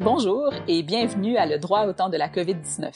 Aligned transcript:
Bonjour 0.00 0.54
et 0.68 0.84
bienvenue 0.84 1.36
à 1.38 1.44
Le 1.44 1.58
droit 1.58 1.86
au 1.86 1.92
temps 1.92 2.08
de 2.08 2.16
la 2.16 2.28
COVID-19, 2.28 2.92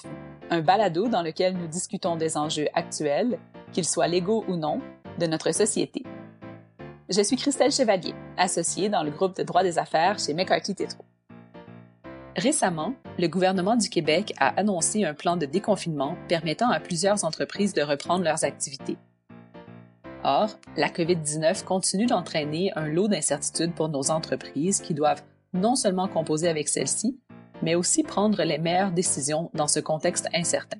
un 0.51 0.61
balado 0.61 1.09
dans 1.09 1.23
lequel 1.23 1.57
nous 1.57 1.67
discutons 1.67 2.15
des 2.15 2.37
enjeux 2.37 2.69
actuels, 2.75 3.41
qu'ils 3.73 3.89
soient 3.89 4.07
légaux 4.07 4.45
ou 4.47 4.55
non, 4.55 4.81
de 5.19 5.27
notre 5.27 5.53
société. 5.53 6.05
Je 7.09 7.21
suis 7.21 7.35
Christelle 7.35 7.73
Chevalier, 7.73 8.15
associée 8.37 8.89
dans 8.89 9.03
le 9.03 9.11
groupe 9.11 9.37
de 9.37 9.43
droit 9.43 9.65
des 9.65 9.81
affaires 9.81 10.21
chez 10.21 10.33
McCarthy 10.33 10.77
Tétro. 10.77 11.05
Récemment, 12.37 12.95
le 13.19 13.27
gouvernement 13.27 13.75
du 13.75 13.89
Québec 13.89 14.33
a 14.39 14.51
annoncé 14.51 15.05
un 15.05 15.13
plan 15.13 15.37
de 15.37 15.45
déconfinement 15.45 16.17
permettant 16.29 16.71
à 16.71 16.79
plusieurs 16.79 17.25
entreprises 17.25 17.75
de 17.75 17.83
reprendre 17.83 18.23
leurs 18.23 18.45
activités. 18.45 18.97
Or, 20.23 20.51
la 20.77 20.89
COVID-19 20.89 21.65
continue 21.65 22.07
d'entraîner 22.07 22.71
un 22.77 22.87
lot 22.87 23.09
d'incertitudes 23.09 23.75
pour 23.75 23.89
nos 23.89 24.13
entreprises 24.13 24.81
qui 24.81 24.95
doivent 24.95 25.25
non 25.53 25.75
seulement 25.75 26.09
composer 26.09 26.49
avec 26.49 26.69
celles-ci, 26.69 27.19
mais 27.63 27.75
aussi 27.75 28.03
prendre 28.03 28.43
les 28.43 28.59
meilleures 28.59 28.93
décisions 28.93 29.51
dans 29.55 29.69
ce 29.69 29.81
contexte 29.81 30.29
incertain. 30.35 30.79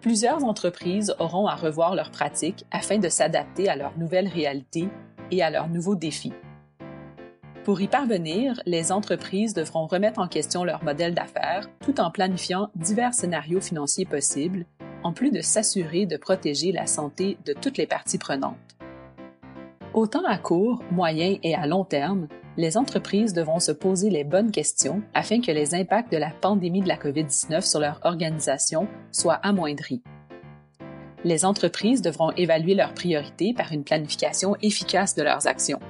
Plusieurs 0.00 0.44
entreprises 0.44 1.14
auront 1.18 1.46
à 1.46 1.56
revoir 1.56 1.94
leurs 1.94 2.12
pratiques 2.12 2.64
afin 2.70 2.98
de 2.98 3.08
s'adapter 3.08 3.68
à 3.68 3.76
leur 3.76 3.98
nouvelle 3.98 4.28
réalité 4.28 4.88
et 5.30 5.42
à 5.42 5.50
leurs 5.50 5.68
nouveaux 5.68 5.96
défis. 5.96 6.32
Pour 7.64 7.80
y 7.80 7.88
parvenir, 7.88 8.62
les 8.64 8.92
entreprises 8.92 9.52
devront 9.52 9.86
remettre 9.86 10.20
en 10.20 10.28
question 10.28 10.64
leur 10.64 10.82
modèle 10.84 11.14
d'affaires 11.14 11.68
tout 11.80 12.00
en 12.00 12.10
planifiant 12.10 12.70
divers 12.76 13.12
scénarios 13.12 13.60
financiers 13.60 14.06
possibles, 14.06 14.64
en 15.02 15.12
plus 15.12 15.30
de 15.30 15.42
s'assurer 15.42 16.06
de 16.06 16.16
protéger 16.16 16.72
la 16.72 16.86
santé 16.86 17.36
de 17.44 17.52
toutes 17.52 17.76
les 17.76 17.86
parties 17.86 18.18
prenantes. 18.18 18.77
Autant 19.98 20.22
à 20.26 20.38
court, 20.38 20.80
moyen 20.92 21.38
et 21.42 21.56
à 21.56 21.66
long 21.66 21.84
terme, 21.84 22.28
les 22.56 22.76
entreprises 22.76 23.32
devront 23.32 23.58
se 23.58 23.72
poser 23.72 24.10
les 24.10 24.22
bonnes 24.22 24.52
questions 24.52 25.02
afin 25.12 25.40
que 25.40 25.50
les 25.50 25.74
impacts 25.74 26.12
de 26.12 26.18
la 26.18 26.30
pandémie 26.30 26.82
de 26.82 26.86
la 26.86 26.96
COVID-19 26.96 27.68
sur 27.68 27.80
leur 27.80 27.98
organisation 28.04 28.86
soient 29.10 29.40
amoindris. 29.42 30.00
Les 31.24 31.44
entreprises 31.44 32.00
devront 32.00 32.30
évaluer 32.36 32.76
leurs 32.76 32.94
priorités 32.94 33.52
par 33.52 33.72
une 33.72 33.82
planification 33.82 34.54
efficace 34.62 35.16
de 35.16 35.24
leurs 35.24 35.48
actions. 35.48 35.80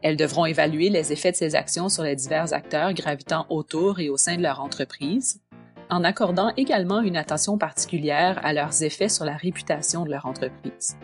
Elles 0.00 0.16
devront 0.16 0.46
évaluer 0.46 0.88
les 0.88 1.12
effets 1.12 1.32
de 1.32 1.36
ces 1.36 1.54
actions 1.54 1.90
sur 1.90 2.02
les 2.02 2.16
divers 2.16 2.54
acteurs 2.54 2.94
gravitant 2.94 3.44
autour 3.50 4.00
et 4.00 4.08
au 4.08 4.16
sein 4.16 4.38
de 4.38 4.42
leur 4.42 4.62
entreprise, 4.62 5.42
en 5.90 6.02
accordant 6.02 6.50
également 6.56 7.02
une 7.02 7.18
attention 7.18 7.58
particulière 7.58 8.40
à 8.42 8.54
leurs 8.54 8.82
effets 8.82 9.10
sur 9.10 9.26
la 9.26 9.36
réputation 9.36 10.06
de 10.06 10.12
leur 10.12 10.24
entreprise. 10.24 10.96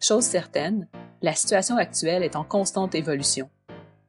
Chose 0.00 0.24
certaine, 0.24 0.88
la 1.22 1.34
situation 1.34 1.76
actuelle 1.76 2.22
est 2.22 2.36
en 2.36 2.44
constante 2.44 2.94
évolution 2.94 3.48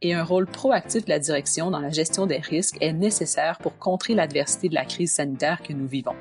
et 0.01 0.13
un 0.13 0.23
rôle 0.23 0.45
proactif 0.45 1.05
de 1.05 1.09
la 1.09 1.19
direction 1.19 1.71
dans 1.71 1.79
la 1.79 1.89
gestion 1.89 2.27
des 2.27 2.37
risques 2.37 2.77
est 2.81 2.93
nécessaire 2.93 3.57
pour 3.59 3.77
contrer 3.77 4.13
l'adversité 4.13 4.69
de 4.69 4.75
la 4.75 4.85
crise 4.85 5.13
sanitaire 5.13 5.63
que 5.63 5.73
nous 5.73 5.87
vivons. 5.87 6.15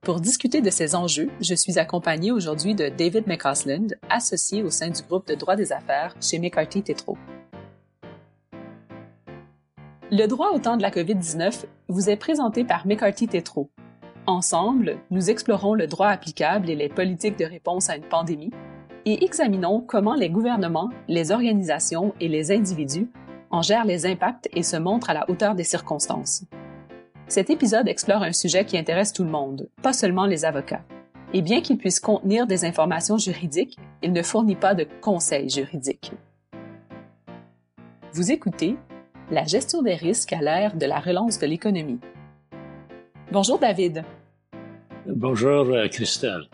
Pour 0.00 0.20
discuter 0.20 0.62
de 0.62 0.70
ces 0.70 0.94
enjeux, 0.94 1.30
je 1.40 1.54
suis 1.54 1.78
accompagnée 1.78 2.32
aujourd'hui 2.32 2.74
de 2.74 2.88
David 2.88 3.26
McCausland, 3.26 3.88
associé 4.08 4.62
au 4.62 4.70
sein 4.70 4.88
du 4.88 5.02
groupe 5.02 5.26
de 5.26 5.34
droit 5.34 5.56
des 5.56 5.72
affaires 5.72 6.14
chez 6.20 6.38
McCarthy 6.38 6.82
Tétro. 6.82 7.18
Le 10.10 10.26
droit 10.26 10.50
au 10.52 10.58
temps 10.58 10.78
de 10.78 10.82
la 10.82 10.90
COVID-19 10.90 11.66
vous 11.88 12.08
est 12.08 12.16
présenté 12.16 12.64
par 12.64 12.86
McCarthy 12.86 13.28
Tétro. 13.28 13.70
Ensemble, 14.26 14.98
nous 15.10 15.28
explorons 15.28 15.74
le 15.74 15.86
droit 15.86 16.08
applicable 16.08 16.70
et 16.70 16.74
les 16.74 16.88
politiques 16.88 17.38
de 17.38 17.44
réponse 17.44 17.90
à 17.90 17.96
une 17.96 18.08
pandémie 18.08 18.52
et 19.10 19.24
examinons 19.24 19.80
comment 19.80 20.14
les 20.14 20.30
gouvernements, 20.30 20.90
les 21.08 21.32
organisations 21.32 22.14
et 22.20 22.28
les 22.28 22.52
individus 22.52 23.08
en 23.50 23.60
gèrent 23.60 23.84
les 23.84 24.06
impacts 24.06 24.48
et 24.52 24.62
se 24.62 24.76
montrent 24.76 25.10
à 25.10 25.14
la 25.14 25.28
hauteur 25.28 25.56
des 25.56 25.64
circonstances. 25.64 26.44
Cet 27.26 27.50
épisode 27.50 27.88
explore 27.88 28.22
un 28.22 28.32
sujet 28.32 28.64
qui 28.64 28.78
intéresse 28.78 29.12
tout 29.12 29.24
le 29.24 29.30
monde, 29.30 29.68
pas 29.82 29.92
seulement 29.92 30.26
les 30.26 30.44
avocats. 30.44 30.84
Et 31.32 31.42
bien 31.42 31.60
qu'il 31.60 31.76
puisse 31.76 31.98
contenir 31.98 32.46
des 32.46 32.64
informations 32.64 33.18
juridiques, 33.18 33.78
il 34.02 34.12
ne 34.12 34.22
fournit 34.22 34.54
pas 34.54 34.74
de 34.74 34.86
conseils 35.00 35.48
juridiques. 35.48 36.12
Vous 38.12 38.30
écoutez 38.30 38.76
La 39.32 39.44
gestion 39.44 39.82
des 39.82 39.94
risques 39.94 40.32
à 40.32 40.40
l'ère 40.40 40.76
de 40.76 40.86
la 40.86 41.00
relance 41.00 41.40
de 41.40 41.46
l'économie. 41.46 42.00
Bonjour 43.32 43.58
David. 43.58 44.04
Bonjour 45.06 45.66
euh, 45.70 45.88
Christelle. 45.88 46.48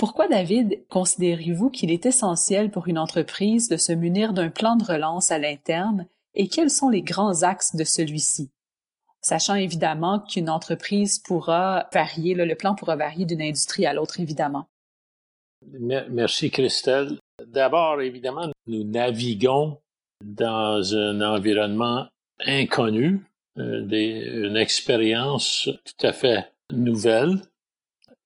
Pourquoi, 0.00 0.28
David, 0.28 0.82
considérez-vous 0.88 1.68
qu'il 1.68 1.90
est 1.90 2.06
essentiel 2.06 2.70
pour 2.70 2.88
une 2.88 2.96
entreprise 2.96 3.68
de 3.68 3.76
se 3.76 3.92
munir 3.92 4.32
d'un 4.32 4.48
plan 4.48 4.76
de 4.76 4.82
relance 4.82 5.30
à 5.30 5.38
l'interne 5.38 6.06
et 6.32 6.48
quels 6.48 6.70
sont 6.70 6.88
les 6.88 7.02
grands 7.02 7.42
axes 7.42 7.76
de 7.76 7.84
celui-ci? 7.84 8.50
Sachant 9.20 9.56
évidemment 9.56 10.20
qu'une 10.20 10.48
entreprise 10.48 11.18
pourra 11.18 11.86
varier, 11.92 12.34
le 12.34 12.54
plan 12.54 12.74
pourra 12.74 12.96
varier 12.96 13.26
d'une 13.26 13.42
industrie 13.42 13.84
à 13.84 13.92
l'autre, 13.92 14.20
évidemment. 14.20 14.68
Merci, 15.70 16.50
Christelle. 16.50 17.18
D'abord, 17.46 18.00
évidemment, 18.00 18.50
nous 18.68 18.84
naviguons 18.84 19.76
dans 20.24 20.96
un 20.96 21.20
environnement 21.20 22.06
inconnu, 22.46 23.20
euh, 23.58 23.86
une 23.86 24.56
expérience 24.56 25.68
tout 25.84 26.06
à 26.06 26.14
fait 26.14 26.50
nouvelle 26.72 27.42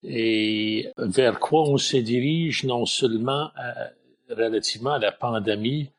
et 0.04 0.88
vers 0.98 1.38
quoi 1.41 1.62
on 1.62 1.78
se 1.78 1.97
dirige 1.97 2.65
non 2.65 2.87
seulement 2.87 3.50
relativement 4.28 4.92
à 4.92 4.98
la 4.98 5.12
pandémie 5.12 5.91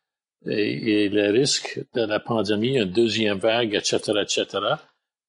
et, 0.46 1.10
le 1.10 1.32
risque 1.32 1.80
de 1.94 2.02
la 2.02 2.20
pandémie, 2.20 2.78
une 2.78 2.86
deuxième 2.86 3.38
vague, 3.38 3.74
etc., 3.74 3.98
etc., 4.22 4.46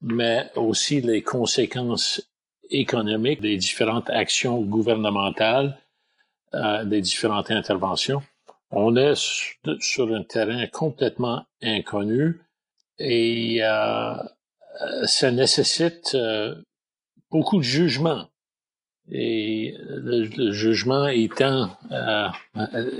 mais 0.03 0.50
aussi 0.56 1.00
les 1.00 1.22
conséquences 1.22 2.22
économiques 2.70 3.41
des 3.41 3.56
différentes 3.56 4.10
actions 4.10 4.60
gouvernementales, 4.60 5.78
euh, 6.54 6.84
des 6.84 7.00
différentes 7.00 7.50
interventions. 7.50 8.22
On 8.70 8.97
est 8.97 9.15
sur 9.81 10.15
un 10.15 10.22
terrain 10.22 10.66
complètement 10.66 11.44
inconnu 11.62 12.41
et 12.98 13.59
euh, 13.62 14.15
ça 15.04 15.31
nécessite 15.31 16.15
euh, 16.15 16.56
beaucoup 17.31 17.59
de 17.59 17.62
jugement 17.62 18.26
et 19.10 19.74
le, 19.88 20.52
jugement 20.52 21.06
étant 21.06 21.70
euh, 21.92 22.28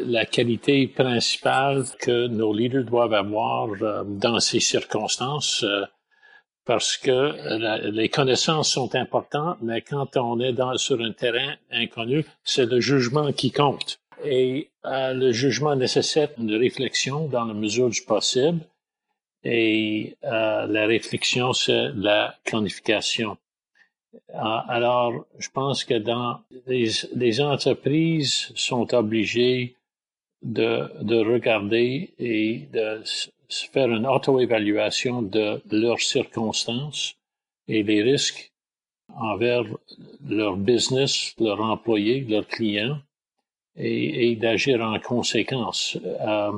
la 0.07 0.25
qualité 0.25 0.87
principale 0.87 1.85
que 1.99 2.29
nos 2.29 2.55
leaders 2.55 2.85
doivent 2.85 3.15
avoir 3.15 3.71
euh, 3.83 4.05
dans 4.05 4.39
ces 4.39 4.61
circonstances, 4.61 5.65
euh, 5.65 5.85
parce 6.65 6.97
que 6.97 7.91
les 7.91 8.09
connaissances 8.09 8.73
sont 8.73 8.97
importantes, 8.97 9.59
mais 9.63 9.83
quand 9.83 10.17
on 10.17 10.41
est 10.41 10.53
dans, 10.53 10.77
sur 10.79 11.01
un 11.01 11.13
terrain 11.13 11.55
inconnu, 11.71 12.25
c'est 12.43 12.67
le 12.67 12.81
jugement 12.81 13.33
qui 13.33 13.53
compte. 13.53 14.01
Et 14.25 14.71
le 14.83 15.31
jugement 15.31 15.77
nécessite 15.77 16.33
une 16.39 16.57
réflexion 16.57 17.29
dans 17.29 17.45
la 17.45 17.55
mesure 17.55 17.89
du 17.89 18.03
possible, 18.03 18.59
et 19.45 20.17
la 20.25 20.87
réflexion, 20.87 21.53
c'est 21.53 21.91
la 21.95 22.35
planification. 22.45 23.37
Ah, 24.33 24.65
alors, 24.69 25.27
je 25.39 25.49
pense 25.51 25.85
que 25.85 25.95
dans 25.95 26.41
les, 26.67 27.41
entreprises 27.41 28.53
sont 28.55 28.95
obligées 28.95 29.77
de, 30.43 30.91
de 31.03 31.17
regarder 31.17 32.13
et 32.19 32.69
de 32.73 33.03
faire 33.49 33.89
une 33.89 34.07
auto-évaluation 34.07 35.23
de 35.23 35.61
leurs 35.71 36.01
circonstances 36.01 37.17
et 37.69 37.83
les 37.83 38.03
risques 38.03 38.53
envers 39.15 39.65
leur 40.27 40.57
business, 40.57 41.35
leurs 41.39 41.61
employés, 41.61 42.21
leurs 42.21 42.47
clients 42.47 42.99
et, 43.77 44.31
et 44.31 44.37
d'agir 44.37 44.81
en 44.83 44.99
conséquence. 44.99 45.99
Euh, 46.05 46.53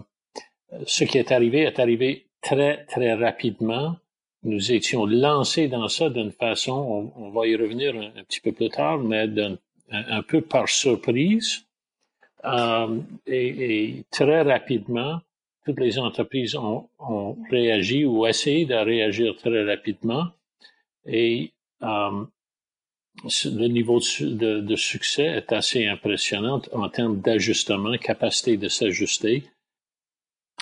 ce 0.86 1.04
qui 1.04 1.18
est 1.18 1.32
arrivé 1.32 1.62
est 1.62 1.78
arrivé 1.78 2.26
très, 2.42 2.84
très 2.86 3.14
rapidement 3.14 3.96
nous 4.43 4.73
étions 4.73 5.06
lancés 5.06 5.69
dans 5.69 5.88
ça 5.88 6.11
d'une 6.11 6.32
façon, 6.32 7.12
on, 7.17 7.31
va 7.31 7.46
y 7.46 7.56
revenir 7.56 7.94
un, 7.94 8.23
petit 8.25 8.40
peu 8.40 8.52
plus 8.52 8.70
tard, 8.70 8.99
mais 8.99 9.26
un, 9.90 10.23
peu 10.23 10.40
par 10.40 10.69
surprise. 10.69 11.64
Euh, 12.44 13.00
et, 13.26 14.05
très 14.11 14.43
rapidement, 14.43 15.20
toutes 15.67 15.81
les 15.81 15.99
entreprises 15.99 16.55
ont, 16.55 16.88
réagi 17.50 18.05
ou 18.05 18.26
essayé 18.26 18.64
de 18.64 18.75
réagir 18.75 19.37
très 19.37 19.64
rapidement. 19.64 20.29
Et 21.05 21.52
euh, 21.82 22.25
le 23.25 23.67
niveau 23.67 23.99
de, 24.20 24.61
de, 24.61 24.76
succès 24.76 25.25
est 25.25 25.52
assez 25.52 25.87
impressionnant 25.87 26.62
en 26.73 26.88
termes 26.88 27.20
d'ajustement, 27.20 27.96
capacité 27.99 28.56
de 28.56 28.69
s'ajuster. 28.69 29.43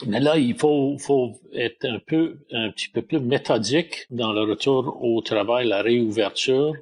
Mais 0.05 0.21
là, 0.21 0.37
il 0.37 0.55
faut, 0.55 0.99
faut 0.99 1.41
être 1.55 1.87
un 1.87 1.99
peu, 1.99 2.39
un 2.53 2.71
petit 2.71 2.89
peu 2.89 3.01
plus 3.01 3.21
méthodique 3.21 4.07
dans 4.11 4.33
le 4.33 4.43
retour 4.43 5.03
au 5.03 5.23
travail, 5.23 5.69
la 5.69 5.81
réouverture, 5.81 6.75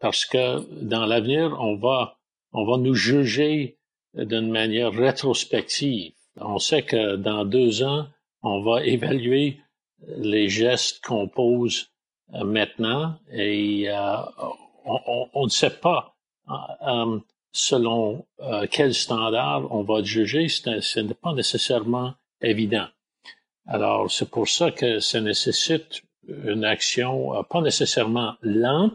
parce 0.00 0.24
que 0.24 0.60
dans 0.82 1.04
l'avenir, 1.04 1.54
on 1.60 1.76
va, 1.76 2.16
on 2.52 2.64
va 2.64 2.78
nous 2.78 2.94
juger 2.94 3.76
d'une 4.14 4.50
manière 4.50 4.92
rétrospective. 4.92 6.12
On 6.36 6.58
sait 6.58 6.82
que 6.82 7.16
dans 7.16 7.44
deux 7.44 7.82
ans, 7.82 8.06
on 8.42 8.62
va 8.62 8.84
évaluer 8.84 9.58
les 10.06 10.48
gestes 10.48 11.04
qu'on 11.04 11.28
pose 11.28 11.90
euh, 12.34 12.44
maintenant 12.44 13.14
et 13.30 13.88
euh, 13.88 14.16
on, 15.34 15.44
ne 15.44 15.50
sait 15.50 15.70
pas 15.78 16.16
euh, 16.86 17.18
selon 17.52 18.24
quel 18.70 18.94
standard 18.94 19.72
on 19.72 19.82
va 19.82 20.02
juger. 20.02 20.48
Ce 20.48 21.00
n'est 21.00 21.14
pas 21.14 21.34
nécessairement 21.34 22.14
évident. 22.42 22.86
Alors, 23.66 24.10
c'est 24.10 24.30
pour 24.30 24.48
ça 24.48 24.70
que 24.70 24.98
ça 24.98 25.20
nécessite 25.20 26.02
une 26.28 26.64
action 26.64 27.42
pas 27.44 27.60
nécessairement 27.60 28.34
lente, 28.42 28.94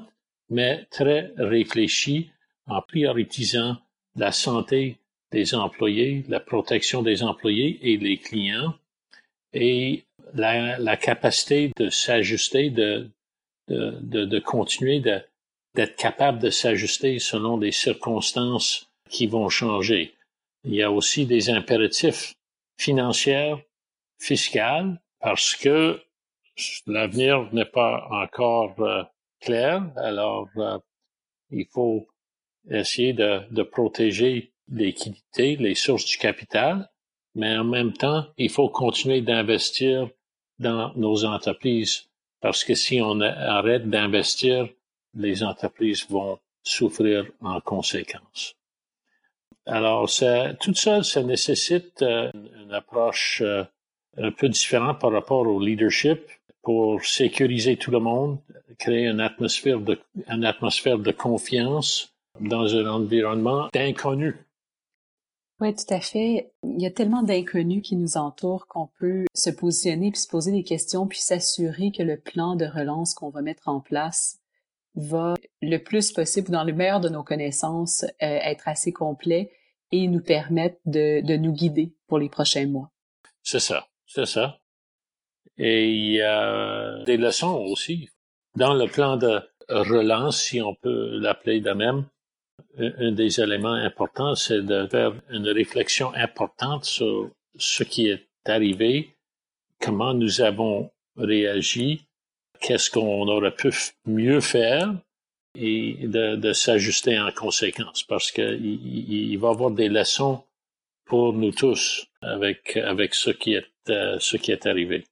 mais 0.49 0.85
très 0.91 1.33
réfléchie 1.37 2.29
en 2.67 2.81
prioritisant 2.81 3.77
la 4.15 4.31
santé 4.31 4.97
des 5.31 5.55
employés, 5.55 6.23
la 6.27 6.39
protection 6.39 7.01
des 7.01 7.23
employés 7.23 7.79
et 7.81 7.97
des 7.97 8.17
clients 8.17 8.73
et 9.53 10.05
la, 10.33 10.97
capacité 10.97 11.71
de 11.77 11.89
s'ajuster, 11.89 12.69
de, 12.69 13.09
de, 13.67 14.25
de, 14.25 14.39
continuer 14.39 14.99
d'être 14.99 15.95
capable 15.95 16.39
de 16.39 16.49
s'ajuster 16.49 17.19
selon 17.19 17.57
des 17.57 17.71
circonstances 17.71 18.89
qui 19.09 19.27
vont 19.27 19.49
changer. 19.49 20.13
Il 20.63 20.73
y 20.73 20.83
a 20.83 20.91
aussi 20.91 21.25
des 21.25 21.49
impératifs 21.49 22.33
financiers, 22.77 23.55
fiscaux, 24.19 24.95
parce 25.19 25.55
que 25.55 26.01
l'avenir 26.85 27.51
n'est 27.53 27.65
pas 27.65 28.07
encore 28.09 28.79
euh, 28.79 29.03
clair. 29.39 29.83
Alors, 29.97 30.47
euh, 30.57 30.79
il 31.51 31.65
faut 31.71 32.07
essayer 32.69 33.13
de, 33.13 33.41
de 33.51 33.63
protéger 33.63 34.53
liquidités, 34.69 35.55
les 35.55 35.75
sources 35.75 36.05
du 36.05 36.17
capital, 36.17 36.89
mais 37.35 37.57
en 37.57 37.63
même 37.63 37.93
temps, 37.93 38.25
il 38.37 38.49
faut 38.49 38.69
continuer 38.69 39.21
d'investir 39.21 40.09
dans 40.59 40.93
nos 40.95 41.23
entreprises 41.23 42.07
parce 42.41 42.63
que 42.63 42.75
si 42.75 43.01
on 43.01 43.19
arrête 43.21 43.89
d'investir, 43.89 44.67
les 45.13 45.43
entreprises 45.43 46.07
vont 46.09 46.39
souffrir 46.63 47.25
en 47.41 47.59
conséquence. 47.61 48.56
Alors, 49.67 50.09
ça, 50.09 50.53
tout 50.53 50.73
ça, 50.73 51.03
ça 51.03 51.23
nécessite 51.23 52.01
euh, 52.01 52.31
une 52.63 52.73
approche 52.73 53.41
euh, 53.45 53.63
un 54.17 54.31
peu 54.31 54.47
différente 54.47 54.99
par 54.99 55.11
rapport 55.11 55.45
au 55.45 55.59
leadership 55.59 56.21
pour 56.63 57.03
sécuriser 57.03 57.75
tout 57.75 57.91
le 57.91 57.99
monde, 57.99 58.39
créer 58.79 59.07
une 59.07 59.19
atmosphère 59.19 59.79
de, 59.79 59.99
une 60.29 60.45
atmosphère 60.45 60.99
de 60.99 61.11
confiance 61.11 62.13
dans 62.39 62.75
un 62.75 62.87
environnement 62.87 63.67
d'inconnu. 63.73 64.35
Oui, 65.59 65.73
tout 65.75 65.93
à 65.93 65.99
fait. 65.99 66.51
Il 66.63 66.81
y 66.81 66.85
a 66.85 66.91
tellement 66.91 67.23
d'inconnus 67.23 67.81
qui 67.83 67.95
nous 67.95 68.15
entourent 68.15 68.67
qu'on 68.67 68.89
peut 68.99 69.25
se 69.33 69.49
positionner 69.49 70.11
puis 70.11 70.19
se 70.19 70.27
poser 70.27 70.51
des 70.51 70.63
questions 70.63 71.07
puis 71.07 71.19
s'assurer 71.19 71.91
que 71.91 72.03
le 72.03 72.17
plan 72.17 72.55
de 72.55 72.65
relance 72.65 73.13
qu'on 73.13 73.29
va 73.29 73.41
mettre 73.41 73.67
en 73.67 73.79
place 73.79 74.39
va 74.95 75.35
le 75.61 75.77
plus 75.77 76.11
possible, 76.11 76.49
dans 76.49 76.63
le 76.63 76.73
meilleur 76.73 76.99
de 76.99 77.09
nos 77.09 77.23
connaissances, 77.23 78.03
euh, 78.03 78.09
être 78.19 78.67
assez 78.67 78.91
complet 78.91 79.51
et 79.91 80.07
nous 80.07 80.21
permettre 80.21 80.77
de, 80.85 81.25
de 81.25 81.37
nous 81.37 81.53
guider 81.53 81.93
pour 82.07 82.19
les 82.19 82.29
prochains 82.29 82.67
mois. 82.67 82.91
C'est 83.43 83.59
ça, 83.59 83.87
c'est 84.05 84.25
ça. 84.25 84.59
Et 85.57 85.89
il 85.89 86.11
y 86.11 86.21
a 86.21 87.03
des 87.05 87.17
leçons 87.17 87.55
aussi. 87.71 88.09
Dans 88.55 88.73
le 88.73 88.87
plan 88.87 89.17
de 89.17 89.41
relance, 89.69 90.41
si 90.41 90.61
on 90.61 90.75
peut 90.75 91.17
l'appeler 91.19 91.61
de 91.61 91.71
même, 91.71 92.05
un 92.77 93.11
des 93.11 93.39
éléments 93.39 93.73
importants, 93.73 94.35
c'est 94.35 94.61
de 94.61 94.87
faire 94.87 95.13
une 95.29 95.47
réflexion 95.47 96.13
importante 96.13 96.85
sur 96.85 97.29
ce 97.57 97.83
qui 97.83 98.09
est 98.09 98.27
arrivé, 98.45 99.15
comment 99.79 100.13
nous 100.13 100.41
avons 100.41 100.91
réagi, 101.15 102.07
qu'est-ce 102.59 102.89
qu'on 102.89 103.27
aurait 103.27 103.55
pu 103.55 103.71
mieux 104.05 104.41
faire 104.41 104.93
et 105.57 106.07
de, 106.07 106.53
s'ajuster 106.53 107.19
en 107.19 107.31
conséquence 107.31 108.03
parce 108.03 108.31
qu'il 108.31 108.65
il, 108.65 109.37
va 109.37 109.49
y 109.49 109.51
avoir 109.51 109.71
des 109.71 109.89
leçons 109.89 110.43
pour 111.05 111.33
nous 111.33 111.51
tous 111.51 112.07
avec, 112.21 112.77
avec 112.77 113.13
ce 113.15 113.31
qui 113.31 113.53
est, 113.53 113.65
euh, 113.89 114.17
ce 114.19 114.37
qui 114.37 114.51
est 114.51 114.65
arrivé. 114.65 115.05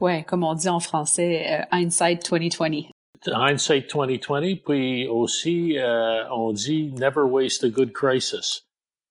Ouais, 0.00 0.24
comme 0.24 0.42
on 0.42 0.54
dit 0.54 0.68
en 0.68 0.80
français, 0.80 1.60
euh, 1.60 1.64
hindsight 1.70 2.28
2020. 2.28 2.88
Hindsight 3.26 3.90
2020, 3.94 4.64
puis 4.64 5.06
aussi 5.06 5.78
euh, 5.78 6.28
on 6.30 6.52
dit 6.52 6.92
never 6.92 7.22
waste 7.22 7.64
a 7.64 7.68
good 7.68 7.92
crisis. 7.92 8.66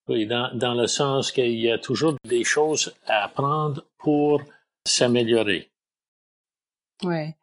Oui, 0.08 0.26
dans, 0.26 0.54
dans 0.54 0.74
le 0.74 0.88
sens 0.88 1.32
qu'il 1.32 1.58
y 1.60 1.72
a 1.72 1.78
toujours 1.78 2.16
des 2.26 2.44
choses 2.44 2.94
à 3.08 3.24
apprendre 3.24 3.84
pour 3.98 4.42
s'améliorer. 4.86 5.70
Ouais. 7.04 7.36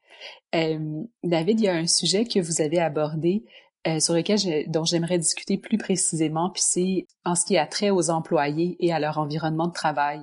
David, 0.52 1.60
il 1.60 1.64
y 1.64 1.68
a 1.68 1.74
un 1.74 1.86
sujet 1.86 2.24
que 2.24 2.40
vous 2.40 2.60
avez 2.60 2.80
abordé 2.80 3.44
euh, 3.86 3.98
sur 3.98 4.12
lequel 4.12 4.38
dont 4.70 4.84
j'aimerais 4.84 5.16
discuter 5.16 5.56
plus 5.56 5.78
précisément, 5.78 6.50
puis 6.50 6.62
c'est 6.62 7.06
en 7.24 7.34
ce 7.34 7.46
qui 7.46 7.56
a 7.56 7.66
trait 7.66 7.88
aux 7.88 8.10
employés 8.10 8.76
et 8.78 8.92
à 8.92 9.00
leur 9.00 9.16
environnement 9.16 9.68
de 9.68 9.72
travail. 9.72 10.20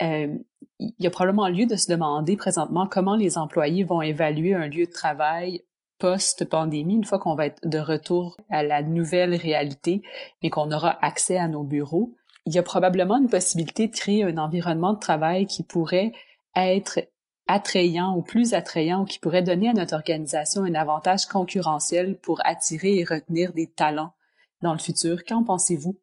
Euh, 0.00 0.34
il 0.78 0.94
y 0.98 1.06
a 1.06 1.10
probablement 1.10 1.48
lieu 1.48 1.66
de 1.66 1.76
se 1.76 1.90
demander 1.90 2.34
présentement 2.36 2.86
comment 2.86 3.14
les 3.14 3.36
employés 3.36 3.84
vont 3.84 4.00
évaluer 4.00 4.54
un 4.54 4.68
lieu 4.68 4.86
de 4.86 4.90
travail 4.90 5.62
post-pandémie, 5.98 6.94
une 6.94 7.04
fois 7.04 7.18
qu'on 7.18 7.34
va 7.34 7.46
être 7.46 7.60
de 7.62 7.78
retour 7.78 8.38
à 8.48 8.62
la 8.62 8.82
nouvelle 8.82 9.34
réalité 9.34 10.02
et 10.40 10.48
qu'on 10.48 10.72
aura 10.72 10.98
accès 11.04 11.36
à 11.36 11.48
nos 11.48 11.62
bureaux. 11.62 12.14
Il 12.46 12.54
y 12.54 12.58
a 12.58 12.62
probablement 12.62 13.18
une 13.18 13.28
possibilité 13.28 13.86
de 13.86 13.94
créer 13.94 14.24
un 14.24 14.38
environnement 14.38 14.94
de 14.94 14.98
travail 14.98 15.46
qui 15.46 15.62
pourrait 15.62 16.12
être 16.56 17.00
attrayant 17.46 18.16
ou 18.16 18.22
plus 18.22 18.54
attrayant 18.54 19.02
ou 19.02 19.04
qui 19.04 19.18
pourrait 19.18 19.42
donner 19.42 19.68
à 19.68 19.72
notre 19.72 19.94
organisation 19.94 20.64
un 20.64 20.74
avantage 20.74 21.26
concurrentiel 21.26 22.16
pour 22.16 22.40
attirer 22.44 22.98
et 22.98 23.04
retenir 23.04 23.52
des 23.52 23.66
talents 23.66 24.14
dans 24.62 24.72
le 24.72 24.78
futur. 24.78 25.24
Qu'en 25.24 25.42
pensez-vous? 25.42 25.98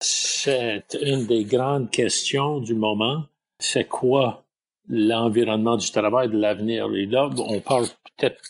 C'est 0.00 0.98
une 1.00 1.26
des 1.26 1.44
grandes 1.44 1.90
questions 1.90 2.60
du 2.60 2.74
moment. 2.74 3.24
C'est 3.58 3.88
quoi 3.88 4.44
l'environnement 4.88 5.76
du 5.76 5.90
travail 5.90 6.28
de 6.28 6.36
l'avenir? 6.36 6.92
Et 6.94 7.06
là, 7.06 7.30
on 7.38 7.60
parle 7.60 7.86
peut-être, 8.16 8.42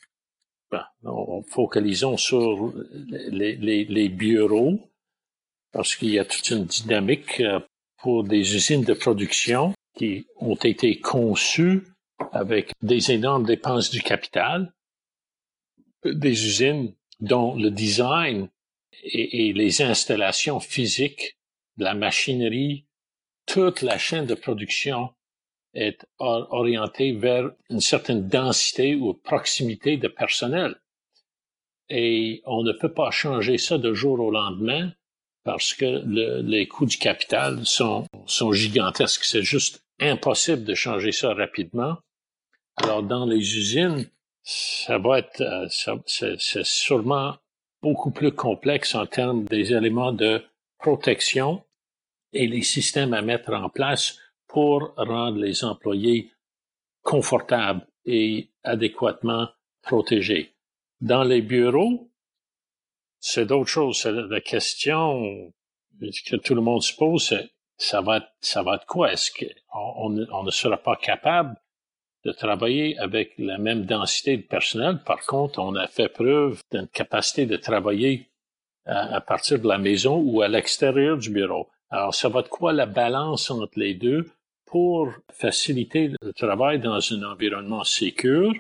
ben, 0.71 0.85
on 1.05 1.43
focalisons 1.43 2.17
sur 2.17 2.73
les, 3.07 4.09
bureaux, 4.09 4.81
parce 5.73 5.95
qu'il 5.95 6.11
y 6.11 6.19
a 6.19 6.25
toute 6.25 6.51
une 6.51 6.65
dynamique 6.65 7.41
euh, 7.41 7.61
pour 7.99 8.25
des 8.25 8.57
usines 8.57 8.83
de 8.83 8.95
production 8.95 9.73
qui 9.97 10.27
ont 10.37 10.57
été 10.57 11.01
conçues 11.01 11.85
avec 12.33 12.73
des 12.83 13.13
énormes 13.13 13.45
dépenses 13.45 13.91
du 13.91 14.03
capital, 14.03 14.73
des 16.05 16.47
usines 16.47 16.95
dont 17.21 17.55
le 17.55 17.71
design 17.71 18.49
et, 19.03 19.53
les 19.53 19.83
installations 19.83 20.61
physiques, 20.61 21.39
la 21.77 21.95
machinerie, 21.95 22.87
toute 23.47 23.83
la 23.83 23.99
chaîne 23.99 24.27
de 24.27 24.35
production 24.35 25.11
est 25.75 26.07
orientée 26.19 27.13
vers 27.13 27.51
une 27.69 27.81
certaine 27.81 28.27
densité 28.27 28.95
ou 28.95 29.13
proximité 29.15 29.99
de 29.99 30.09
personnel. 30.09 30.75
Et 31.89 32.43
on 32.47 32.63
ne 32.63 32.73
peut 32.73 32.93
pas 32.93 33.11
changer 33.11 33.59
ça 33.59 33.79
de 33.79 33.93
jour 33.93 34.19
au 34.19 34.31
lendemain 34.31 34.93
parce 35.45 35.75
que 35.75 36.03
les 36.43 36.67
coûts 36.67 36.87
du 36.87 36.99
capital 36.99 37.65
sont, 37.65 38.05
gigantesques. 38.53 39.25
C'est 39.25 39.43
juste 39.43 39.85
impossible 40.01 40.65
de 40.65 40.75
changer 40.75 41.13
ça 41.13 41.35
rapidement. 41.35 41.99
Alors, 42.77 43.03
dans 43.03 43.25
les 43.25 43.57
usines, 43.57 44.09
ça 44.43 44.99
va 44.99 45.19
être, 45.19 45.41
euh, 45.41 45.67
c'est 45.69 46.65
sûrement 46.65 47.37
beaucoup 47.83 48.11
plus 48.11 48.33
complexe 48.33 48.95
en 48.95 49.07
termes 49.07 49.45
des 49.45 49.73
éléments 49.73 50.13
de 50.13 50.43
protection 50.79 51.65
et 52.33 52.47
les 52.47 52.63
systèmes 52.63 53.15
à 53.15 53.23
mettre 53.23 53.53
en 53.53 53.69
place 53.69 54.19
pour 54.47 54.95
rendre 54.97 55.39
les 55.39 55.65
employés 55.65 56.31
confortables 57.03 57.87
et 58.05 58.51
adéquatement 58.63 59.49
protégés. 59.83 60.55
Dans 61.01 61.25
les 61.25 61.43
bureaux, 61.43 62.11
c'est 63.21 63.47
d'autres 63.47 63.71
choses. 63.71 64.05
La 64.05 64.41
question 64.41 65.53
que 66.01 66.37
tout 66.37 66.55
le 66.55 66.61
monde 66.61 66.83
se 66.83 66.95
pose, 66.95 67.27
c'est 67.29 67.51
ça 67.79 68.01
va 68.01 68.19
être, 68.19 68.29
ça 68.41 68.63
va 68.63 68.77
être 68.77 68.87
quoi? 68.87 69.13
Est-ce 69.13 69.31
qu'on 69.31 70.27
on 70.31 70.43
ne 70.43 70.51
sera 70.51 70.77
pas 70.79 70.97
capable 70.97 71.57
de 72.27 72.33
travailler 72.33 72.99
avec 72.99 73.33
la 73.39 73.57
même 73.57 73.85
densité 73.85 74.37
de 74.37 74.43
personnel. 74.43 74.99
Par 75.07 75.25
contre, 75.25 75.61
on 75.61 75.75
a 75.77 75.87
fait 75.87 76.09
preuve 76.09 76.61
d'une 76.73 76.89
capacité 76.89 77.47
de 77.47 77.57
travailler 77.57 78.29
à, 78.85 79.21
partir 79.21 79.59
de 79.61 79.69
la 79.69 79.79
maison 79.79 80.17
ou 80.17 80.43
à 80.43 80.49
l'extérieur 80.49 81.17
du 81.19 81.31
bureau. 81.31 81.69
Alors, 81.91 82.15
ça 82.15 82.29
va 82.29 82.43
de 82.43 82.49
quoi 82.49 82.73
la 82.73 82.87
balance 82.87 83.51
entre 83.51 83.79
les 83.79 83.95
deux 83.95 84.29
pour 84.67 85.13
faciliter 85.33 86.11
le 86.21 86.33
travail 86.33 86.81
dans 86.81 87.01
un 87.13 87.23
environnement 87.23 87.85
sécur 87.85 88.53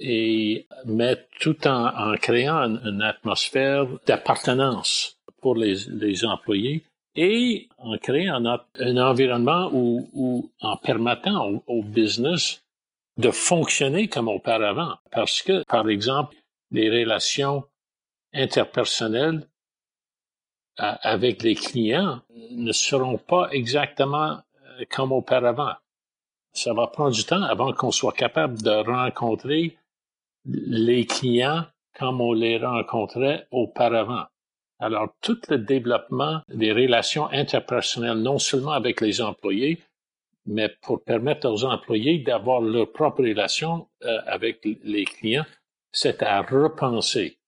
et 0.00 0.66
mettre 0.84 1.22
tout 1.40 1.66
en, 1.66 2.16
créant 2.16 2.76
une, 2.84 3.02
atmosphère 3.02 3.86
d'appartenance 4.06 5.16
pour 5.40 5.54
les 5.54 6.24
employés 6.24 6.82
et 7.14 7.68
en 7.78 7.98
créant 7.98 8.44
un, 8.44 8.96
environnement 8.96 9.70
où, 9.72 10.50
en 10.60 10.76
permettant 10.76 11.62
au, 11.66 11.82
business 11.82 12.61
de 13.16 13.30
fonctionner 13.30 14.08
comme 14.08 14.28
auparavant. 14.28 14.96
Parce 15.10 15.42
que, 15.42 15.64
par 15.64 15.88
exemple, 15.88 16.36
les 16.70 16.88
relations 16.88 17.64
interpersonnelles 18.32 19.46
avec 20.76 21.42
les 21.42 21.54
clients 21.54 22.20
ne 22.52 22.72
seront 22.72 23.18
pas 23.18 23.48
exactement 23.50 24.38
euh, 24.78 24.84
comme 24.90 25.12
auparavant. 25.12 25.74
Ça 26.54 26.72
va 26.72 26.86
prendre 26.86 27.14
du 27.14 27.24
temps 27.24 27.42
avant 27.42 27.72
qu'on 27.72 27.90
soit 27.90 28.12
capable 28.12 28.60
de 28.62 28.70
rencontrer 28.70 29.76
les 30.44 31.06
clients 31.06 31.64
comme 31.98 32.20
on 32.20 32.32
les 32.32 32.58
rencontrait 32.58 33.46
auparavant. 33.50 34.24
Alors, 34.78 35.14
tout 35.20 35.38
le 35.48 35.58
développement 35.58 36.40
des 36.48 36.72
relations 36.72 37.30
interpersonnelles, 37.30 38.18
non 38.18 38.38
seulement 38.38 38.72
avec 38.72 39.00
les 39.00 39.20
employés, 39.20 39.80
mais 40.46 40.68
pour 40.82 41.02
permettre 41.02 41.48
aux 41.48 41.64
employés 41.64 42.18
d'avoir 42.18 42.60
leur 42.60 42.90
propre 42.92 43.22
relation 43.22 43.88
euh, 44.04 44.18
avec 44.26 44.66
les 44.82 45.04
clients, 45.04 45.46
c'est 45.92 46.22
à 46.22 46.42
repenser. 46.42 47.38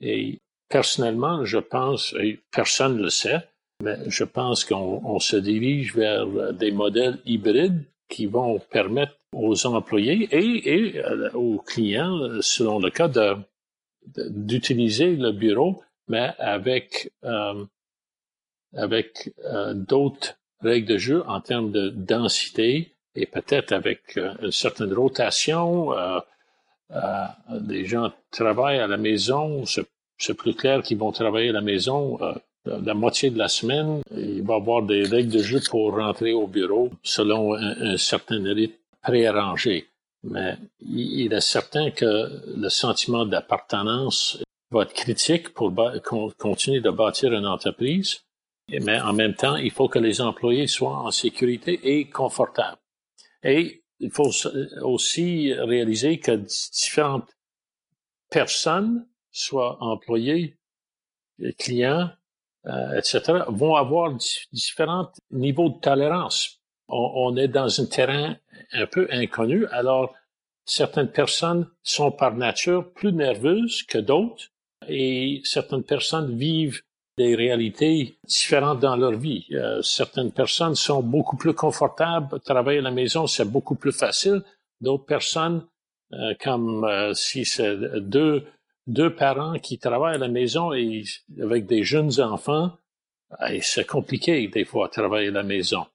Et 0.00 0.38
personnellement, 0.68 1.44
je 1.44 1.58
pense, 1.58 2.14
et 2.18 2.40
personne 2.50 2.96
ne 2.96 3.02
le 3.04 3.10
sait, 3.10 3.48
mais 3.82 3.98
je 4.06 4.24
pense 4.24 4.64
qu'on 4.64 5.18
se 5.18 5.36
dirige 5.36 5.94
vers 5.94 6.52
des 6.52 6.70
modèles 6.70 7.18
hybrides 7.26 7.84
qui 8.08 8.26
vont 8.26 8.58
permettre 8.58 9.16
aux 9.32 9.66
employés 9.66 10.28
et, 10.30 10.98
euh, 10.98 11.30
aux 11.32 11.58
clients, 11.58 12.40
selon 12.40 12.78
le 12.78 12.90
cas, 12.90 13.10
d'utiliser 14.06 15.16
le 15.16 15.32
bureau 15.32 15.82
mais 16.08 16.32
avec 16.38 17.12
euh, 17.24 17.64
avec 18.74 19.32
euh, 19.44 19.74
d'autres 19.74 20.38
règles 20.60 20.88
de 20.88 20.98
jeu 20.98 21.24
en 21.26 21.40
termes 21.40 21.70
de 21.70 21.88
densité 21.90 22.92
et 23.14 23.26
peut-être 23.26 23.72
avec 23.72 24.16
euh, 24.16 24.34
une 24.42 24.52
certaine 24.52 24.92
rotation. 24.92 25.92
les 27.68 27.84
gens 27.86 28.12
travaillent 28.30 28.78
à 28.78 28.86
la 28.86 28.96
maison, 28.96 29.64
c'est 29.66 30.34
plus 30.34 30.54
clair 30.54 30.82
qu'ils 30.82 30.98
vont 30.98 31.12
travailler 31.12 31.50
à 31.50 31.52
la 31.52 31.60
maison 31.60 32.18
la 32.64 32.94
moitié 32.94 33.30
de 33.30 33.38
la 33.38 33.48
semaine. 33.48 34.02
Il 34.16 34.42
va 34.42 34.54
y 34.54 34.56
avoir 34.56 34.82
des 34.82 35.04
règles 35.04 35.32
de 35.32 35.42
jeu 35.42 35.60
pour 35.68 35.94
rentrer 35.94 36.32
au 36.32 36.46
bureau 36.46 36.90
selon 37.02 37.54
un, 37.54 37.96
certain 37.96 38.42
rythme 38.42 38.76
préarrangé. 39.02 39.86
Mais 40.22 40.56
il 40.80 41.32
est 41.32 41.40
certain 41.40 41.90
que 41.90 42.30
le 42.56 42.68
sentiment 42.70 43.26
d'appartenance 43.26 44.38
va 44.70 44.82
être 44.82 44.94
critique 44.94 45.52
pour 45.52 45.72
continuer 46.38 46.80
de 46.80 46.90
bâtir 46.90 47.32
une 47.32 47.46
entreprise, 47.46 48.20
mais 48.68 49.00
en 49.00 49.12
même 49.12 49.34
temps, 49.34 49.56
il 49.56 49.70
faut 49.70 49.88
que 49.88 49.98
les 49.98 50.20
employés 50.20 50.66
soient 50.66 50.98
en 50.98 51.10
sécurité 51.10 51.80
et 51.82 52.08
confortables. 52.08 52.78
Et 53.42 53.84
il 54.00 54.10
faut 54.10 54.30
aussi 54.82 55.52
réaliser 55.52 56.18
que 56.18 56.32
différentes 56.72 57.30
personnes, 58.30 59.06
soit 59.30 59.82
employés, 59.82 60.56
clients, 61.58 62.10
euh, 62.66 62.98
etc., 62.98 63.44
vont 63.48 63.76
avoir 63.76 64.16
différents 64.52 65.10
niveaux 65.30 65.68
de 65.68 65.80
tolérance. 65.80 66.60
On, 66.88 67.36
est 67.36 67.48
dans 67.48 67.80
un 67.80 67.86
terrain 67.86 68.36
un 68.72 68.86
peu 68.86 69.08
inconnu, 69.10 69.66
alors 69.66 70.14
certaines 70.64 71.10
personnes 71.10 71.68
sont 71.82 72.10
par 72.10 72.34
nature 72.34 72.92
plus 72.92 73.12
nerveuses 73.12 73.82
que 73.82 73.98
d'autres 73.98 74.50
et 74.88 75.40
certaines 75.44 75.82
personnes 75.82 76.36
vivent 76.36 76.82
des 77.16 77.34
réalités 77.34 78.16
différentes 78.26 78.80
dans 78.80 78.96
leur 78.96 79.12
vie. 79.12 79.46
Euh, 79.52 79.80
certaines 79.82 80.32
personnes 80.32 80.74
sont 80.74 81.02
beaucoup 81.02 81.36
plus 81.36 81.54
confortables, 81.54 82.40
travailler 82.40 82.78
à 82.78 82.82
la 82.82 82.90
maison, 82.90 83.26
c'est 83.26 83.44
beaucoup 83.44 83.76
plus 83.76 83.92
facile. 83.92 84.42
D'autres 84.80 85.06
personnes, 85.06 85.64
euh, 86.12 86.34
comme 86.42 86.84
euh, 86.84 87.14
si 87.14 87.44
c'est 87.44 87.76
deux, 88.00 88.44
parents 89.16 89.58
qui 89.58 89.78
travaillent 89.78 90.16
à 90.16 90.18
la 90.18 90.28
maison 90.28 90.72
et 90.72 91.04
avec 91.40 91.66
des 91.66 91.84
jeunes 91.84 92.20
enfants, 92.20 92.72
c'est 93.62 93.86
compliqué 93.86 94.46
des 94.48 94.64
fois 94.64 94.88
travailler 94.88 95.28
à 95.28 95.32
la 95.32 95.42
maison. 95.42 95.86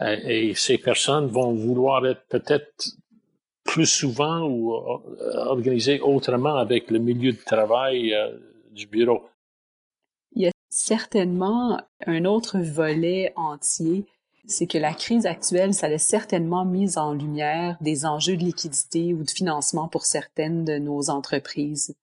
Et 0.00 0.52
ces 0.54 0.76
personnes 0.76 1.28
vont 1.28 1.54
vouloir 1.54 2.04
être 2.06 2.26
peut-être 2.28 2.88
plus 3.64 3.86
souvent 3.86 4.40
ou 4.42 4.74
euh, 4.74 5.36
organisé 5.46 6.00
autrement 6.00 6.56
avec 6.56 6.90
le 6.90 6.98
milieu 6.98 7.32
de 7.32 7.44
travail 7.44 8.14
du 8.72 8.86
bureau. 8.88 9.22
Certainement 10.78 11.80
un 12.06 12.26
autre 12.26 12.58
volet 12.58 13.32
entier, 13.34 14.04
c'est 14.46 14.66
que 14.66 14.76
la 14.76 14.92
crise 14.92 15.24
actuelle, 15.24 15.72
ça 15.72 15.86
a 15.86 15.96
certainement 15.96 16.66
mis 16.66 16.98
en 16.98 17.14
lumière 17.14 17.78
des 17.80 18.04
enjeux 18.04 18.36
de 18.36 18.44
liquidité 18.44 19.14
ou 19.14 19.24
de 19.24 19.30
financement 19.30 19.88
pour 19.88 20.04
certaines 20.04 20.66
de 20.66 20.76
nos 20.76 21.08
entreprises. 21.08 21.96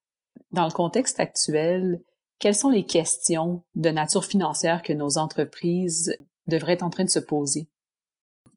Dans 0.54 0.66
le 0.66 0.72
contexte 0.72 1.20
actuel, 1.20 2.02
quelles 2.40 2.56
sont 2.56 2.72
les 2.72 2.84
questions 2.84 3.62
de 3.76 3.92
nature 3.92 4.26
financière 4.26 4.82
que 4.82 4.92
nos 4.92 5.20
entreprises 5.20 6.18
devraient 6.48 6.74
être 6.74 6.82
en 6.82 6.90
train 6.90 7.06
de 7.06 7.12
se 7.12 7.20
poser? 7.20 7.68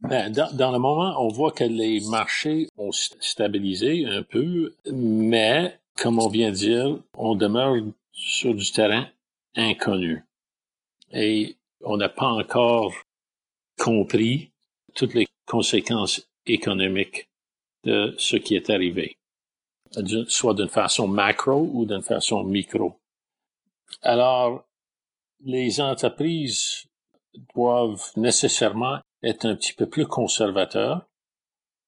Ben, 0.01 0.33
dans, 0.33 0.73
le 0.73 0.79
moment, 0.79 1.15
on 1.23 1.29
voit 1.29 1.53
que 1.53 1.65
les 1.65 2.01
marchés 2.09 2.69
ont 2.79 2.91
stabilisé 2.91 4.07
un 4.07 4.23
peu, 4.23 4.77
mais 4.91 5.79
comme 5.95 6.19
on 6.19 6.29
vient 6.29 6.53
de 6.53 6.57
dire, 6.57 6.99
on 7.19 7.35
demeure 7.35 7.77
sur 8.13 8.55
du 8.55 8.73
terrain 8.73 9.07
inconnu. 9.57 10.25
Et 11.13 11.57
on 11.83 11.97
n'a 11.97 12.09
pas 12.09 12.29
encore 12.29 12.93
compris 13.79 14.53
toutes 14.95 15.15
les 15.15 15.29
conséquences 15.47 16.29
économiques 16.47 17.29
de 17.85 18.15
ce 18.19 18.37
qui 18.37 18.57
est 18.57 18.71
arrivé, 18.71 19.17
soit 20.29 20.55
d'une 20.55 20.69
façon 20.69 21.07
macro 21.07 21.69
ou 21.73 21.85
d'une 21.87 22.03
façon 22.03 22.43
micro. 22.45 23.01
Alors, 24.03 24.65
les 25.41 25.81
entreprises 25.81 26.87
doivent 27.55 28.11
nécessairement 28.17 29.01
est 29.23 29.45
un 29.45 29.57
petit 29.57 29.73
peu 29.73 29.87
plus 29.87 30.07
conservateur 30.07 31.07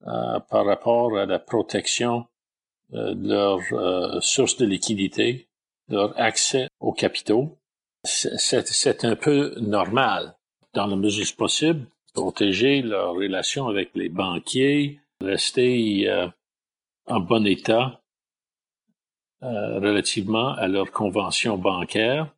euh, 0.07 0.41
par 0.41 0.67
rapport 0.67 1.17
à 1.17 1.27
la 1.27 1.39
protection 1.39 2.27
euh, 2.95 3.15
de 3.15 3.29
leurs 3.29 3.73
euh, 3.73 4.21
sources 4.21 4.57
de 4.57 4.67
liquidité, 4.67 5.48
leur 5.89 6.19
accès 6.21 6.69
aux 6.81 6.93
capitaux. 6.93 7.59
C'est 8.05 9.05
un 9.05 9.17
peu 9.17 9.55
normal, 9.61 10.37
dans 10.73 10.87
la 10.87 10.97
mesure 10.97 11.27
possible, 11.37 11.87
protéger 12.15 12.83
leur 12.83 13.15
relation 13.15 13.69
avec 13.69 13.91
les 13.95 14.09
banquiers, 14.09 15.01
rester 15.21 16.09
en 17.07 17.21
bon 17.21 17.47
état 17.47 18.01
relativement 19.41 20.53
à 20.55 20.69
leur 20.69 20.91
convention 20.91 21.59
bancaire 21.59 22.35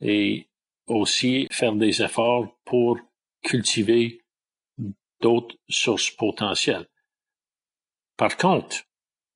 et 0.00 0.48
aussi 0.86 1.46
faire 1.50 1.74
des 1.74 2.02
efforts 2.02 2.48
pour 2.64 2.98
cultiver 3.42 4.22
d'autres 5.20 5.56
sources 5.68 6.10
potentielles. 6.10 6.88
Par 8.16 8.36
contre, 8.36 8.84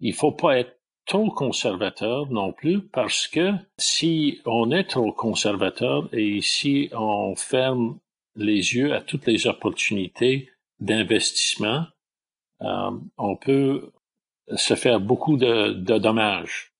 il 0.00 0.14
faut 0.14 0.32
pas 0.32 0.58
être 0.58 0.78
trop 1.06 1.30
conservateur 1.30 2.30
non 2.30 2.52
plus 2.52 2.80
parce 2.80 3.28
que 3.28 3.52
si 3.78 4.40
on 4.46 4.70
est 4.70 4.84
trop 4.84 5.12
conservateur 5.12 6.08
et 6.12 6.40
si 6.40 6.88
on 6.92 7.34
ferme 7.36 7.98
les 8.36 8.74
yeux 8.74 8.94
à 8.94 9.00
toutes 9.00 9.26
les 9.26 9.46
opportunités 9.46 10.50
d'investissement, 10.80 11.86
euh, 12.62 12.90
on 13.18 13.36
peut 13.36 13.92
se 14.56 14.74
faire 14.74 15.00
beaucoup 15.00 15.36
de, 15.36 15.72
dommages. 15.98 16.72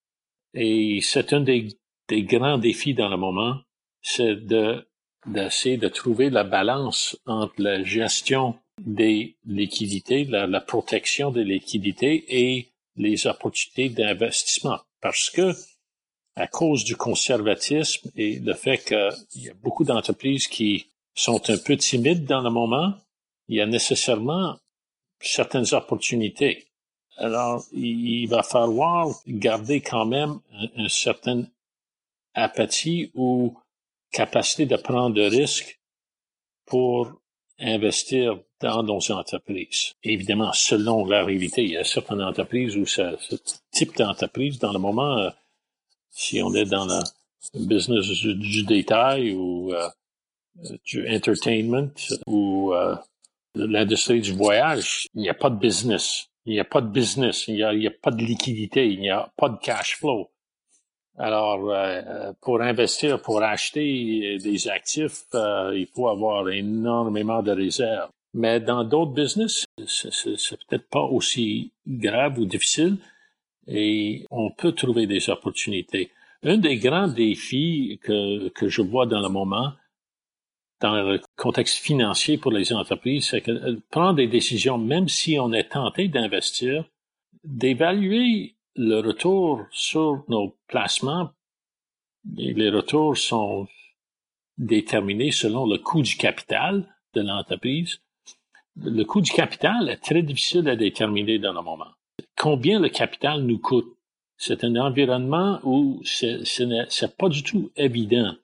Et 0.55 1.01
c'est 1.03 1.33
un 1.33 1.41
des, 1.41 1.69
des, 2.09 2.23
grands 2.23 2.59
défis 2.59 2.95
dans 2.95 3.09
le 3.09 3.17
moment, 3.17 3.61
c'est 4.03 4.37
de 4.37 4.87
d'essayer 5.27 5.79
de 5.79 5.89
trouver 5.89 6.29
la 6.29 6.45
balance 6.45 7.19
entre 7.25 7.55
la 7.57 7.83
gestion 7.83 8.59
des 8.79 9.37
liquidités, 9.47 10.25
la, 10.25 10.61
protection 10.61 11.31
des 11.31 11.45
liquidités 11.45 12.25
et 12.29 12.74
les 12.97 13.27
opportunités 13.27 13.89
d'investissement. 13.89 14.81
Parce 15.01 15.31
que, 15.31 15.53
à 16.37 16.47
cause 16.47 16.85
du 16.85 16.97
conservatisme 16.97 18.11
et 18.17 18.39
le 18.39 18.55
fait 18.55 18.79
qu'il 18.79 19.43
y 19.43 19.51
a 19.51 19.55
beaucoup 19.55 19.85
d'entreprises 19.85 20.49
qui 20.49 20.87
sont 21.15 21.49
un 21.49 21.59
peu 21.59 21.77
timides 21.77 22.25
dans 22.25 22.41
le 22.41 22.51
moment, 22.51 22.95
il 23.49 23.57
y 23.57 23.61
a 23.61 23.67
nécessairement 23.67 24.59
certaines 25.21 25.73
opportunités. 25.75 26.67
Alors, 27.17 27.65
il 27.73 28.27
va 28.27 28.43
falloir 28.43 29.09
garder 29.29 29.81
quand 29.81 30.07
même 30.07 30.41
un, 30.77 30.89
certain 30.89 31.45
apathie 32.35 33.13
ou 33.15 33.57
capacité 34.11 34.67
de 34.67 34.77
prendre 34.77 35.15
de 35.15 35.23
risques 35.23 35.81
pour 36.67 37.13
investir 37.59 38.41
dans 38.65 38.83
nos 38.83 39.13
entreprises. 39.13 39.95
Évidemment, 40.03 40.53
selon 40.53 41.05
la 41.05 41.25
réalité, 41.25 41.63
il 41.65 41.73
y 41.73 41.77
a 41.77 41.85
certaines 41.85 42.23
entreprises 42.23 42.77
où 42.77 42.87
ce 42.87 43.17
type 43.71 43.95
d'entreprise, 43.97 44.59
dans 44.59 44.73
le 44.73 44.79
moment, 44.79 45.19
euh, 45.19 45.31
si 46.11 46.43
on 46.43 46.55
est 46.55 46.65
dans 46.65 46.87
le 46.87 47.67
business 47.67 48.07
du, 48.07 48.63
détail 48.65 49.33
ou 49.33 49.75
euh, 49.75 49.89
du 50.87 51.07
entertainment 51.09 51.91
ou 52.27 52.73
euh, 52.73 52.97
l'industrie 53.55 54.23
du 54.23 54.33
voyage, 54.33 55.09
il 55.15 55.21
n'y 55.21 55.29
a 55.29 55.35
pas 55.35 55.51
de 55.51 55.59
business. 55.59 56.29
Il 56.47 56.55
n'y 56.55 56.61
a 56.61 56.65
pas 56.65 56.81
de 56.81 56.89
business, 56.89 57.49
il 57.49 57.55
n'y 57.55 57.87
a, 57.87 57.91
pas 57.91 58.11
de 58.11 58.23
liquidité, 58.23 58.87
il 58.91 59.01
n'y 59.01 59.11
a 59.11 59.31
pas 59.37 59.49
de 59.49 59.59
cash 59.59 59.97
flow. 59.97 60.31
Alors, 61.17 61.73
pour 62.43 62.61
investir, 62.61 63.23
pour 63.23 63.43
acheter 63.43 64.37
des 64.39 64.69
actifs, 64.69 65.25
il 65.33 65.87
faut 65.95 66.09
avoir 66.09 66.51
énormément 66.51 67.43
de 67.43 67.53
réserves. 67.53 68.11
Mais 68.35 68.61
dans 68.61 68.85
d'autres 68.85 69.13
business, 69.13 69.65
c'est 69.87 70.59
peut-être 70.67 70.89
pas 70.89 71.05
aussi 71.05 71.73
grave 71.87 72.39
ou 72.39 72.45
difficile 72.45 72.99
et 73.67 74.27
on 74.31 74.51
peut 74.51 74.73
trouver 74.73 75.07
des 75.07 75.31
opportunités. 75.31 76.11
Un 76.43 76.59
des 76.59 76.77
grands 76.77 77.09
défis 77.09 77.99
que, 78.03 78.49
que 78.51 78.69
je 78.69 78.83
vois 78.83 79.07
dans 79.07 79.21
le 79.21 79.29
moment, 79.29 79.73
dans 80.81 81.01
le 81.03 81.21
contexte 81.37 81.79
financier 81.79 82.37
pour 82.37 82.53
les 82.53 82.73
entreprises, 82.73 83.29
c'est 83.29 83.41
que 83.41 83.53
euh, 83.53 83.81
prendre 83.91 84.17
des 84.17 84.27
décisions, 84.27 84.77
même 84.77 85.09
si 85.09 85.39
on 85.39 85.53
est 85.53 85.71
tenté 85.71 86.09
d'investir, 86.09 86.85
d'évaluer 87.45 88.57
le 88.77 89.01
retour 89.01 89.65
sur 89.71 90.25
nos 90.29 90.57
placements. 90.67 91.31
Les 92.37 92.71
retours 92.71 93.17
sont 93.17 93.69
déterminés 94.59 95.31
selon 95.31 95.67
le 95.67 95.79
coût 95.79 96.03
du 96.03 96.17
capital 96.17 96.95
de 97.15 97.23
l'entreprise. 97.23 98.01
Le 98.77 99.05
coût 99.05 99.21
du 99.21 99.31
capital 99.31 99.89
est 99.89 100.03
très 100.03 100.23
difficile 100.23 100.69
à 100.69 100.77
déterminer 100.77 101.39
dans 101.39 101.53
le 101.53 101.63
moment. 101.63 101.93
Combien 102.37 102.81
le 102.81 102.89
capital 102.89 103.43
nous 103.43 103.59
coûte? 103.59 103.97
C'est 104.37 104.65
un 104.65 104.77
environnement 104.77 105.61
où 105.63 106.01
c'est 106.05 107.17
pas 107.17 107.29
du 107.29 107.43
tout 107.43 107.71
évident. 107.77 108.35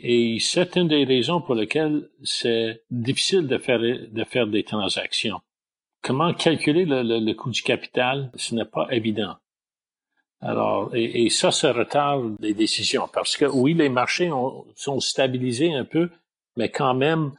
Et 0.00 0.38
c'est 0.40 0.76
une 0.76 0.88
des 0.88 1.04
raisons 1.04 1.40
pour 1.40 1.54
lesquelles 1.54 2.08
c'est 2.22 2.82
difficile 2.90 3.46
de 3.46 3.58
faire, 3.58 3.80
de 3.80 4.24
faire 4.24 4.46
des 4.46 4.64
transactions. 4.64 5.40
Comment 6.02 6.34
calculer 6.34 6.84
le, 6.86 7.32
coût 7.32 7.50
du 7.50 7.62
capital? 7.62 8.30
Ce 8.36 8.54
n'est 8.54 8.64
pas 8.64 8.86
évident. 8.90 9.36
Alors, 10.40 10.94
et, 10.94 11.30
ça, 11.30 11.50
ça 11.50 11.72
retarde 11.72 12.36
les 12.40 12.54
décisions 12.54 13.08
parce 13.12 13.36
que 13.36 13.46
oui, 13.46 13.72
les 13.74 13.88
marchés 13.88 14.30
ont, 14.30 14.66
sont 14.76 15.00
stabilisés 15.00 15.72
un 15.72 15.84
peu, 15.84 16.10
mais 16.56 16.68
quand 16.68 16.94
même, 16.94 17.32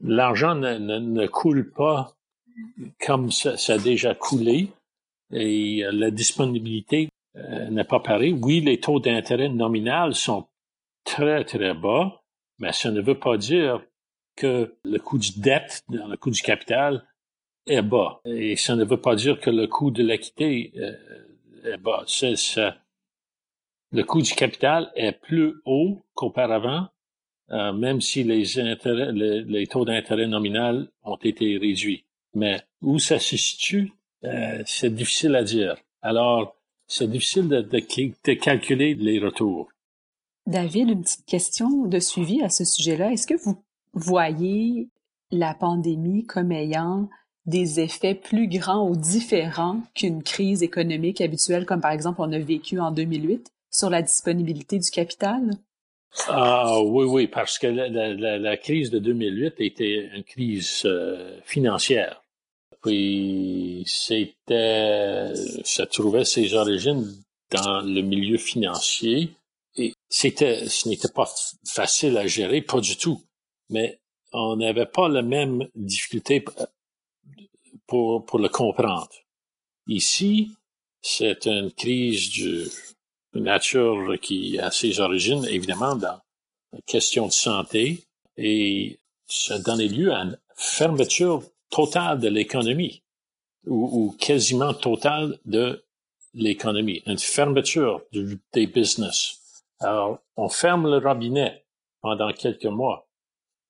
l'argent 0.00 0.54
ne, 0.54 1.26
coule 1.26 1.70
pas 1.70 2.16
comme 3.04 3.30
ça, 3.30 3.54
a 3.68 3.78
déjà 3.78 4.14
coulé 4.14 4.70
et 5.32 5.84
la 5.90 6.10
disponibilité 6.10 7.08
euh, 7.36 7.68
n'est 7.70 7.84
pas 7.84 8.00
pareille. 8.00 8.32
Oui, 8.32 8.60
les 8.60 8.80
taux 8.80 9.00
d'intérêt 9.00 9.48
nominal 9.48 10.14
sont 10.14 10.46
très, 11.04 11.44
très 11.44 11.74
bas, 11.74 12.22
mais 12.58 12.72
ça 12.72 12.90
ne 12.90 13.00
veut 13.00 13.18
pas 13.18 13.36
dire 13.36 13.82
que 14.36 14.76
le 14.84 14.98
coût 14.98 15.18
du 15.18 15.38
dette, 15.38 15.82
le 15.88 16.16
coût 16.16 16.30
du 16.30 16.40
capital 16.40 17.06
est 17.66 17.82
bas. 17.82 18.20
Et 18.24 18.56
ça 18.56 18.76
ne 18.76 18.84
veut 18.84 19.00
pas 19.00 19.16
dire 19.16 19.40
que 19.40 19.50
le 19.50 19.66
coût 19.66 19.90
de 19.90 20.02
l'équité 20.02 20.72
euh, 20.76 21.74
est 21.74 21.78
bas. 21.78 22.04
Le 23.92 24.02
coût 24.02 24.22
du 24.22 24.34
capital 24.34 24.90
est 24.94 25.12
plus 25.12 25.54
haut 25.64 26.04
qu'auparavant, 26.14 26.88
euh, 27.50 27.72
même 27.72 28.00
si 28.00 28.24
les, 28.24 28.58
intérêts, 28.58 29.12
les, 29.12 29.66
taux 29.66 29.84
d'intérêt 29.84 30.26
nominal 30.26 30.88
ont 31.04 31.18
été 31.22 31.58
réduits. 31.58 32.04
Mais 32.34 32.60
où 32.82 32.98
ça 32.98 33.18
se 33.18 33.36
situe, 33.36 33.92
euh, 34.24 34.62
c'est 34.66 34.94
difficile 34.94 35.34
à 35.36 35.44
dire. 35.44 35.76
Alors, 36.02 36.56
c'est 36.86 37.10
difficile 37.10 37.48
de, 37.48 37.62
de 37.62 38.34
calculer 38.34 38.94
les 38.94 39.18
retours. 39.18 39.68
David, 40.46 40.90
une 40.90 41.02
petite 41.02 41.26
question 41.26 41.86
de 41.86 41.98
suivi 41.98 42.42
à 42.42 42.48
ce 42.48 42.64
sujet-là. 42.64 43.12
Est-ce 43.12 43.26
que 43.26 43.34
vous 43.42 43.62
voyez 43.92 44.88
la 45.30 45.54
pandémie 45.54 46.24
comme 46.24 46.52
ayant 46.52 47.08
des 47.46 47.80
effets 47.80 48.14
plus 48.14 48.48
grands 48.48 48.88
ou 48.88 48.96
différents 48.96 49.80
qu'une 49.94 50.22
crise 50.22 50.62
économique 50.62 51.20
habituelle, 51.20 51.64
comme 51.64 51.80
par 51.80 51.92
exemple 51.92 52.20
on 52.20 52.32
a 52.32 52.38
vécu 52.38 52.78
en 52.80 52.90
2008, 52.90 53.52
sur 53.70 53.90
la 53.90 54.02
disponibilité 54.02 54.78
du 54.78 54.90
capital? 54.90 55.50
Ah 56.28 56.80
oui, 56.82 57.04
oui, 57.04 57.26
parce 57.26 57.58
que 57.58 57.66
la, 57.66 58.56
crise 58.56 58.90
de 58.90 58.98
2008 58.98 59.54
était 59.58 60.10
une 60.14 60.24
crise 60.24 60.82
euh, 60.84 61.38
financière. 61.44 62.22
Puis 62.82 63.84
c'était, 63.86 65.32
ça 65.64 65.86
trouvait 65.86 66.24
ses 66.24 66.54
origines 66.54 67.06
dans 67.50 67.80
le 67.80 68.00
milieu 68.00 68.38
financier 68.38 69.30
et 69.76 69.92
c'était, 70.08 70.68
ce 70.68 70.88
n'était 70.88 71.12
pas 71.12 71.30
facile 71.66 72.16
à 72.16 72.26
gérer, 72.26 72.62
pas 72.62 72.80
du 72.80 72.96
tout. 72.96 73.22
Mais 73.68 73.98
on 74.32 74.56
n'avait 74.56 74.86
pas 74.86 75.08
la 75.08 75.22
même 75.22 75.68
difficulté 75.74 76.44
pour, 77.86 78.24
pour 78.24 78.38
le 78.38 78.48
comprendre. 78.48 79.10
Ici, 79.86 80.52
c'est 81.02 81.46
une 81.46 81.72
crise 81.72 82.30
nature 83.40 84.18
qui 84.20 84.58
a 84.58 84.70
ses 84.70 85.00
origines, 85.00 85.44
évidemment, 85.46 85.96
dans 85.96 86.20
la 86.72 86.80
question 86.86 87.26
de 87.26 87.32
santé 87.32 88.04
et 88.36 88.98
ça 89.26 89.58
donnait 89.58 89.88
lieu 89.88 90.12
à 90.12 90.20
une 90.20 90.38
fermeture 90.54 91.42
totale 91.70 92.20
de 92.20 92.28
l'économie 92.28 93.02
ou, 93.66 93.88
ou, 93.92 94.16
quasiment 94.18 94.74
totale 94.74 95.38
de 95.44 95.84
l'économie, 96.34 97.02
une 97.06 97.18
fermeture 97.18 98.02
des 98.52 98.66
business. 98.66 99.64
Alors, 99.80 100.18
on 100.36 100.48
ferme 100.48 100.88
le 100.88 100.98
robinet 100.98 101.64
pendant 102.00 102.32
quelques 102.32 102.66
mois. 102.66 103.08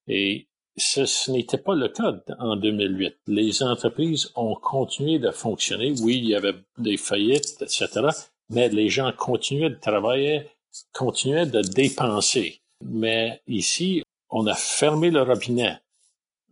Et 0.09 0.48
ce, 0.76 1.31
n'était 1.31 1.59
pas 1.59 1.74
le 1.74 1.88
cas 1.88 2.14
en 2.38 2.57
2008. 2.57 3.16
Les 3.26 3.62
entreprises 3.62 4.31
ont 4.35 4.55
continué 4.55 5.18
de 5.18 5.31
fonctionner. 5.31 5.94
Oui, 6.02 6.18
il 6.18 6.26
y 6.26 6.35
avait 6.35 6.55
des 6.79 6.96
faillites, 6.96 7.62
etc. 7.62 7.88
Mais 8.51 8.69
les 8.69 8.89
gens 8.89 9.13
continuaient 9.13 9.71
de 9.71 9.81
travailler, 9.81 10.49
continuaient 10.93 11.47
de 11.47 11.63
dépenser. 11.63 12.61
Mais 12.85 13.41
ici, 13.47 14.03
on 14.31 14.47
a 14.47 14.55
fermé 14.55 15.11
le 15.11 15.23
robinet 15.23 15.79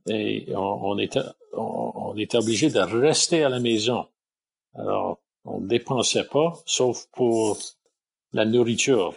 et 0.09 0.47
on, 0.55 0.99
était, 0.99 1.21
on, 1.53 2.15
était 2.17 2.39
obligé 2.39 2.71
de 2.71 2.81
rester 2.81 3.45
à 3.45 3.49
la 3.49 3.61
maison. 3.61 4.07
Alors, 4.75 5.19
on 5.45 5.61
ne 5.61 5.69
dépensait 5.69 6.25
pas, 6.25 6.59
sauf 6.67 7.07
pour 7.13 7.59
la 8.33 8.45
nourriture 8.45 9.15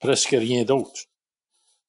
presque 0.00 0.30
rien 0.30 0.64
d'autre. 0.64 1.00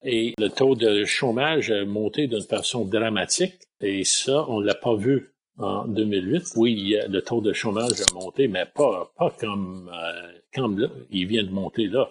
Et 0.02 0.34
le 0.38 0.48
taux 0.48 0.74
de 0.74 1.04
chômage 1.04 1.70
a 1.70 1.84
monté 1.84 2.26
d'une 2.26 2.42
façon 2.42 2.84
dramatique, 2.84 3.60
et 3.80 4.04
ça, 4.04 4.46
on 4.48 4.60
l'a 4.60 4.74
pas 4.74 4.94
vu 4.94 5.34
en 5.60 5.86
2008. 5.86 6.52
Oui, 6.56 6.96
le 7.08 7.20
taux 7.20 7.40
de 7.40 7.52
chômage 7.52 8.00
a 8.00 8.14
monté, 8.14 8.48
mais 8.48 8.66
pas, 8.66 9.12
pas 9.16 9.30
comme, 9.38 9.90
euh, 9.92 10.32
comme 10.54 10.78
là, 10.78 10.88
il 11.10 11.26
vient 11.26 11.44
de 11.44 11.50
monter 11.50 11.86
là. 11.86 12.08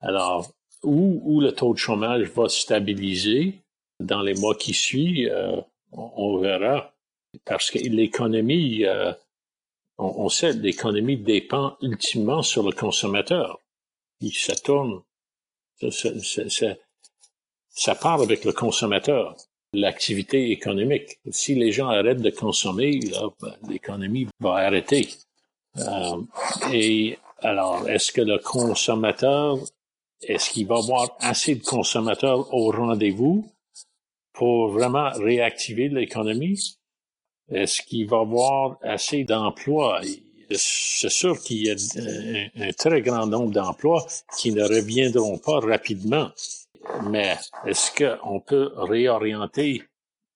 Alors, 0.00 0.50
où, 0.82 1.20
où 1.24 1.40
le 1.40 1.52
taux 1.52 1.72
de 1.72 1.78
chômage 1.78 2.28
va 2.30 2.48
stabiliser 2.48 3.54
dans 4.00 4.22
les 4.22 4.34
mois 4.34 4.54
qui 4.54 4.74
suivent, 4.74 5.30
euh, 5.30 5.60
on, 5.92 6.38
verra. 6.38 6.92
Parce 7.44 7.70
que 7.70 7.78
l'économie, 7.78 8.84
euh, 8.84 9.12
on, 9.98 10.24
on, 10.24 10.28
sait, 10.28 10.52
l'économie 10.52 11.16
dépend 11.16 11.76
ultimement 11.82 12.42
sur 12.42 12.64
le 12.64 12.72
consommateur. 12.72 13.60
Il, 14.20 14.32
ça 14.32 14.54
tourne 14.56 15.02
ça, 15.90 16.76
ça, 17.70 17.94
part 17.94 18.20
avec 18.20 18.44
le 18.44 18.52
consommateur, 18.52 19.36
l'activité 19.72 20.50
économique. 20.50 21.18
Si 21.30 21.54
les 21.54 21.72
gens 21.72 21.88
arrêtent 21.88 22.20
de 22.20 22.30
consommer, 22.30 23.00
ben, 23.40 23.54
l'économie 23.68 24.28
va 24.40 24.54
arrêter. 24.56 25.08
Euh, 25.78 26.22
et 26.72 27.18
alors, 27.40 27.88
est-ce 27.88 28.12
que 28.12 28.20
le 28.20 28.38
consommateur, 28.38 29.58
est-ce 30.22 30.50
qu'il 30.50 30.66
va 30.66 30.76
avoir 30.76 31.16
assez 31.20 31.54
de 31.54 31.64
consommateurs 31.64 32.52
au 32.54 32.70
rendez-vous 32.70 33.50
pour 34.32 34.68
vraiment 34.68 35.10
réactiver 35.10 35.88
l'économie? 35.88 36.76
Est-ce 37.50 37.82
qu'il 37.82 38.06
va 38.08 38.20
avoir 38.20 38.78
assez 38.82 39.24
d'emplois? 39.24 40.00
c'est 40.54 41.08
sûr 41.08 41.40
qu'il 41.40 41.66
y 41.66 41.70
a 41.70 41.74
un, 42.56 42.72
très 42.72 43.00
grand 43.00 43.26
nombre 43.26 43.52
d'emplois 43.52 44.06
qui 44.38 44.52
ne 44.52 44.62
reviendront 44.62 45.38
pas 45.38 45.60
rapidement. 45.60 46.30
Mais 47.04 47.36
est-ce 47.66 47.92
qu'on 47.92 48.40
peut 48.40 48.72
réorienter 48.76 49.82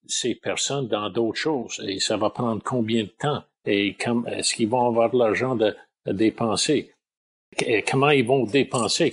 ces 0.07 0.35
personnes 0.35 0.89
dans 0.89 1.11
d'autres 1.11 1.39
choses? 1.39 1.83
Et 1.87 1.99
ça 1.99 2.17
va 2.17 2.31
prendre 2.31 2.63
combien 2.63 3.05
de 3.05 3.13
temps? 3.19 3.43
Et 3.65 3.97
est-ce 4.29 4.55
qu'ils 4.55 4.69
vont 4.69 4.87
avoir 4.87 5.15
l'argent 5.15 5.57
de, 5.57 5.77
dépenser? 6.07 6.93
Et 7.59 7.83
comment 7.83 8.11
ils 8.11 8.27
vont 8.27 8.45
dépenser? 8.45 9.13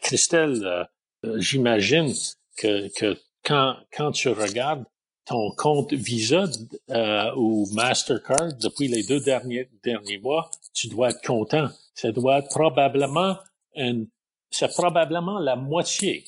Christelle, 0.00 0.86
euh, 1.24 1.38
j'imagine 1.38 2.12
que, 2.56 2.88
que 2.96 3.18
quand, 3.44 3.76
quand 3.92 4.12
tu 4.12 4.28
regardes 4.28 4.84
ton 5.24 5.50
compte 5.56 5.92
Visa 5.92 6.44
euh, 6.90 7.32
ou 7.36 7.66
Mastercard 7.72 8.54
depuis 8.60 8.88
les 8.88 9.02
deux 9.04 9.20
derniers, 9.20 9.68
derniers 9.82 10.18
mois, 10.18 10.50
tu 10.74 10.88
dois 10.88 11.10
être 11.10 11.22
content. 11.24 11.68
Ça 11.94 12.12
doit 12.12 12.38
être 12.38 12.48
probablement 12.48 13.36
une, 13.74 14.08
c'est 14.50 14.72
probablement 14.72 15.38
la 15.38 15.56
moitié 15.56 16.24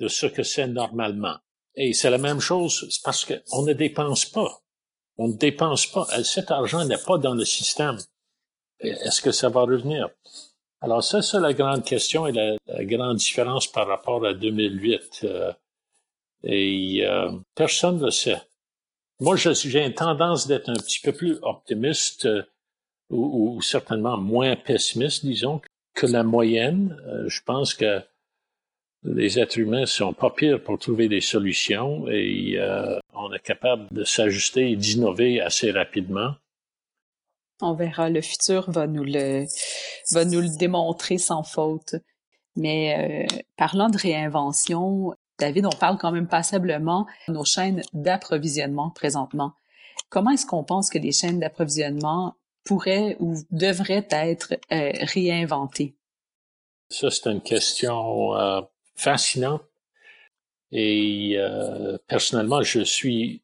de 0.00 0.08
ce 0.08 0.26
que 0.26 0.42
c'est 0.42 0.66
normalement. 0.66 1.36
Et 1.76 1.92
c'est 1.92 2.10
la 2.10 2.18
même 2.18 2.40
chose 2.40 3.00
parce 3.04 3.24
qu'on 3.24 3.62
ne 3.62 3.72
dépense 3.72 4.26
pas. 4.26 4.60
On 5.18 5.28
ne 5.28 5.36
dépense 5.36 5.86
pas. 5.86 6.06
Cet 6.22 6.50
argent 6.50 6.84
n'est 6.84 6.98
pas 6.98 7.18
dans 7.18 7.34
le 7.34 7.44
système. 7.44 7.98
Est-ce 8.80 9.22
que 9.22 9.32
ça 9.32 9.48
va 9.48 9.62
revenir? 9.62 10.08
Alors 10.80 11.02
ça, 11.02 11.22
c'est 11.22 11.40
la 11.40 11.52
grande 11.52 11.84
question 11.84 12.26
et 12.26 12.32
la, 12.32 12.56
grande 12.84 13.16
différence 13.16 13.66
par 13.66 13.86
rapport 13.86 14.24
à 14.26 14.34
2008. 14.34 15.20
Euh, 15.24 15.52
et 16.42 17.06
euh, 17.06 17.30
personne 17.54 17.98
ne 17.98 18.06
le 18.06 18.10
sait. 18.10 18.40
Moi, 19.20 19.36
j'ai 19.36 19.84
une 19.84 19.94
tendance 19.94 20.46
d'être 20.46 20.68
un 20.68 20.74
petit 20.74 21.00
peu 21.00 21.12
plus 21.12 21.38
optimiste 21.42 22.26
euh, 22.26 22.42
ou, 23.08 23.56
ou, 23.56 23.62
certainement 23.62 24.18
moins 24.18 24.56
pessimiste, 24.56 25.24
disons, 25.24 25.62
que 25.94 26.06
la 26.06 26.22
moyenne. 26.22 26.96
je 27.28 27.40
pense 27.46 27.72
que 27.74 28.02
les 29.04 29.38
êtres 29.38 29.58
humains 29.58 29.86
sont 29.86 30.12
pas 30.12 30.30
pires 30.30 30.62
pour 30.62 30.78
trouver 30.78 31.08
des 31.08 31.20
solutions 31.20 32.08
et 32.08 32.54
euh, 32.56 32.98
on 33.14 33.32
est 33.32 33.42
capable 33.42 33.86
de 33.90 34.04
s'ajuster 34.04 34.70
et 34.70 34.76
d'innover 34.76 35.40
assez 35.40 35.70
rapidement. 35.70 36.34
On 37.60 37.74
verra, 37.74 38.10
le 38.10 38.20
futur 38.20 38.70
va 38.70 38.86
nous 38.86 39.04
le 39.04 39.44
va 40.12 40.24
nous 40.24 40.40
le 40.40 40.56
démontrer 40.58 41.18
sans 41.18 41.42
faute. 41.42 41.94
Mais 42.56 43.26
euh, 43.32 43.36
parlant 43.56 43.88
de 43.88 43.98
réinvention, 43.98 45.12
David, 45.38 45.66
on 45.66 45.70
parle 45.70 45.98
quand 45.98 46.12
même 46.12 46.28
passablement 46.28 47.06
de 47.28 47.34
nos 47.34 47.44
chaînes 47.44 47.82
d'approvisionnement 47.92 48.90
présentement. 48.90 49.52
Comment 50.08 50.30
est-ce 50.30 50.46
qu'on 50.46 50.64
pense 50.64 50.90
que 50.90 50.98
les 50.98 51.12
chaînes 51.12 51.40
d'approvisionnement 51.40 52.34
pourraient 52.64 53.16
ou 53.18 53.34
devraient 53.50 54.06
être 54.10 54.54
euh, 54.72 54.92
réinventées? 55.00 55.96
Ça, 56.88 57.10
c'est 57.10 57.30
une 57.30 57.40
question 57.40 58.36
euh, 58.36 58.60
fascinant. 58.94 59.60
Et 60.72 61.34
euh, 61.36 61.98
personnellement, 62.08 62.62
je 62.62 62.80
suis 62.80 63.42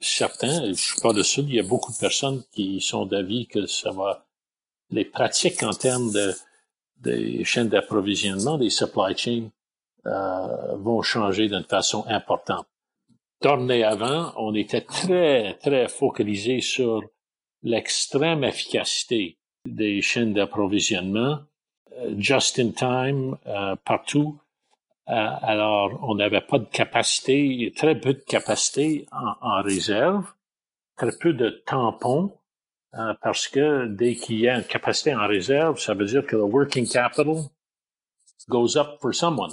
certain, 0.00 0.68
je 0.68 0.74
suis 0.74 1.00
pas 1.00 1.12
le 1.12 1.22
seul, 1.22 1.44
il 1.44 1.54
y 1.54 1.60
a 1.60 1.62
beaucoup 1.62 1.92
de 1.92 1.98
personnes 1.98 2.42
qui 2.52 2.80
sont 2.80 3.06
d'avis 3.06 3.46
que 3.46 3.66
ça 3.66 3.90
va, 3.90 4.26
les 4.90 5.04
pratiques 5.04 5.62
en 5.62 5.72
termes 5.72 6.12
de 6.12 6.34
des 7.04 7.44
chaînes 7.44 7.68
d'approvisionnement, 7.68 8.58
des 8.58 8.70
supply 8.70 9.16
chains, 9.16 9.50
euh, 10.06 10.76
vont 10.76 11.02
changer 11.02 11.48
d'une 11.48 11.64
façon 11.64 12.04
importante. 12.08 12.66
avant, 13.42 14.32
on 14.36 14.54
était 14.54 14.80
très, 14.80 15.54
très 15.54 15.88
focalisé 15.88 16.60
sur 16.60 17.02
l'extrême 17.62 18.42
efficacité 18.42 19.38
des 19.66 20.02
chaînes 20.02 20.32
d'approvisionnement, 20.32 21.40
euh, 21.98 22.14
just 22.18 22.58
in 22.58 22.70
time, 22.70 23.36
euh, 23.46 23.76
partout, 23.84 24.38
alors, 25.06 25.98
on 26.02 26.14
n'avait 26.14 26.40
pas 26.40 26.58
de 26.58 26.64
capacité, 26.64 27.72
très 27.76 27.98
peu 27.98 28.14
de 28.14 28.20
capacité 28.20 29.06
en, 29.12 29.62
réserve, 29.62 30.26
très 30.96 31.12
peu 31.18 31.32
de 31.32 31.50
tampons, 31.66 32.38
euh, 32.94 33.12
parce 33.22 33.48
que 33.48 33.86
dès 33.86 34.14
qu'il 34.14 34.38
y 34.40 34.48
a 34.48 34.56
une 34.56 34.64
capacité 34.64 35.14
en 35.14 35.26
réserve, 35.26 35.78
ça 35.78 35.94
veut 35.94 36.06
dire 36.06 36.24
que 36.26 36.36
le 36.36 36.44
working 36.44 36.88
capital 36.88 37.34
goes 38.48 38.76
up 38.76 38.98
for 39.00 39.14
someone. 39.14 39.52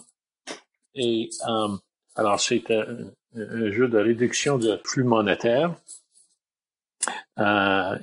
Et 0.94 1.30
euh, 1.48 1.78
alors, 2.16 2.40
c'est 2.40 2.72
un, 2.72 3.12
jeu 3.34 3.88
de 3.88 3.98
réduction 3.98 4.58
de 4.58 4.80
flux 4.86 5.06
monétaire 5.06 5.74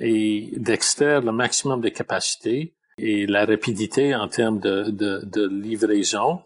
et 0.01 0.49
d'extraire 0.57 1.21
le 1.21 1.31
maximum 1.31 1.81
de 1.81 1.89
capacité 1.89 2.73
et 2.97 3.27
la 3.27 3.45
rapidité 3.45 4.15
en 4.15 4.27
termes 4.27 4.59
de, 4.59 4.89
de, 4.89 5.21
de 5.23 5.47
livraison 5.47 6.41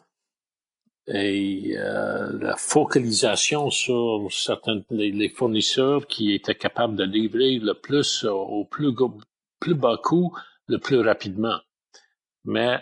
et 1.08 1.76
euh, 1.78 2.32
la 2.40 2.56
focalisation 2.56 3.70
sur 3.70 4.28
certains 4.32 4.82
les, 4.90 5.30
fournisseurs 5.30 6.08
qui 6.08 6.34
étaient 6.34 6.56
capables 6.56 6.96
de 6.96 7.04
livrer 7.04 7.60
le 7.60 7.74
plus 7.74 8.24
au 8.24 8.66
plus 8.66 8.94
plus 9.60 9.76
bas 9.76 9.98
coût 10.02 10.34
le 10.68 10.78
plus 10.80 11.02
rapidement. 11.02 11.60
Mais 12.46 12.80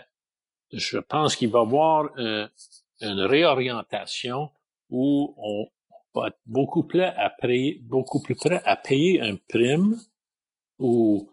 je 0.72 0.98
pense 0.98 1.36
qu'il 1.36 1.50
va 1.50 1.60
y 1.60 1.62
avoir 1.62 2.10
une 2.16 3.20
réorientation 3.20 4.50
où 4.90 5.34
on 5.36 5.66
va 6.14 6.28
être 6.28 6.38
beaucoup 6.46 6.84
plus 6.84 7.02
à 7.02 7.30
payer, 7.30 7.80
beaucoup 7.82 8.20
plus 8.20 8.34
prêt 8.36 8.62
à 8.64 8.76
payer 8.76 9.20
un 9.20 9.36
prime 9.48 9.98
ou 10.78 11.28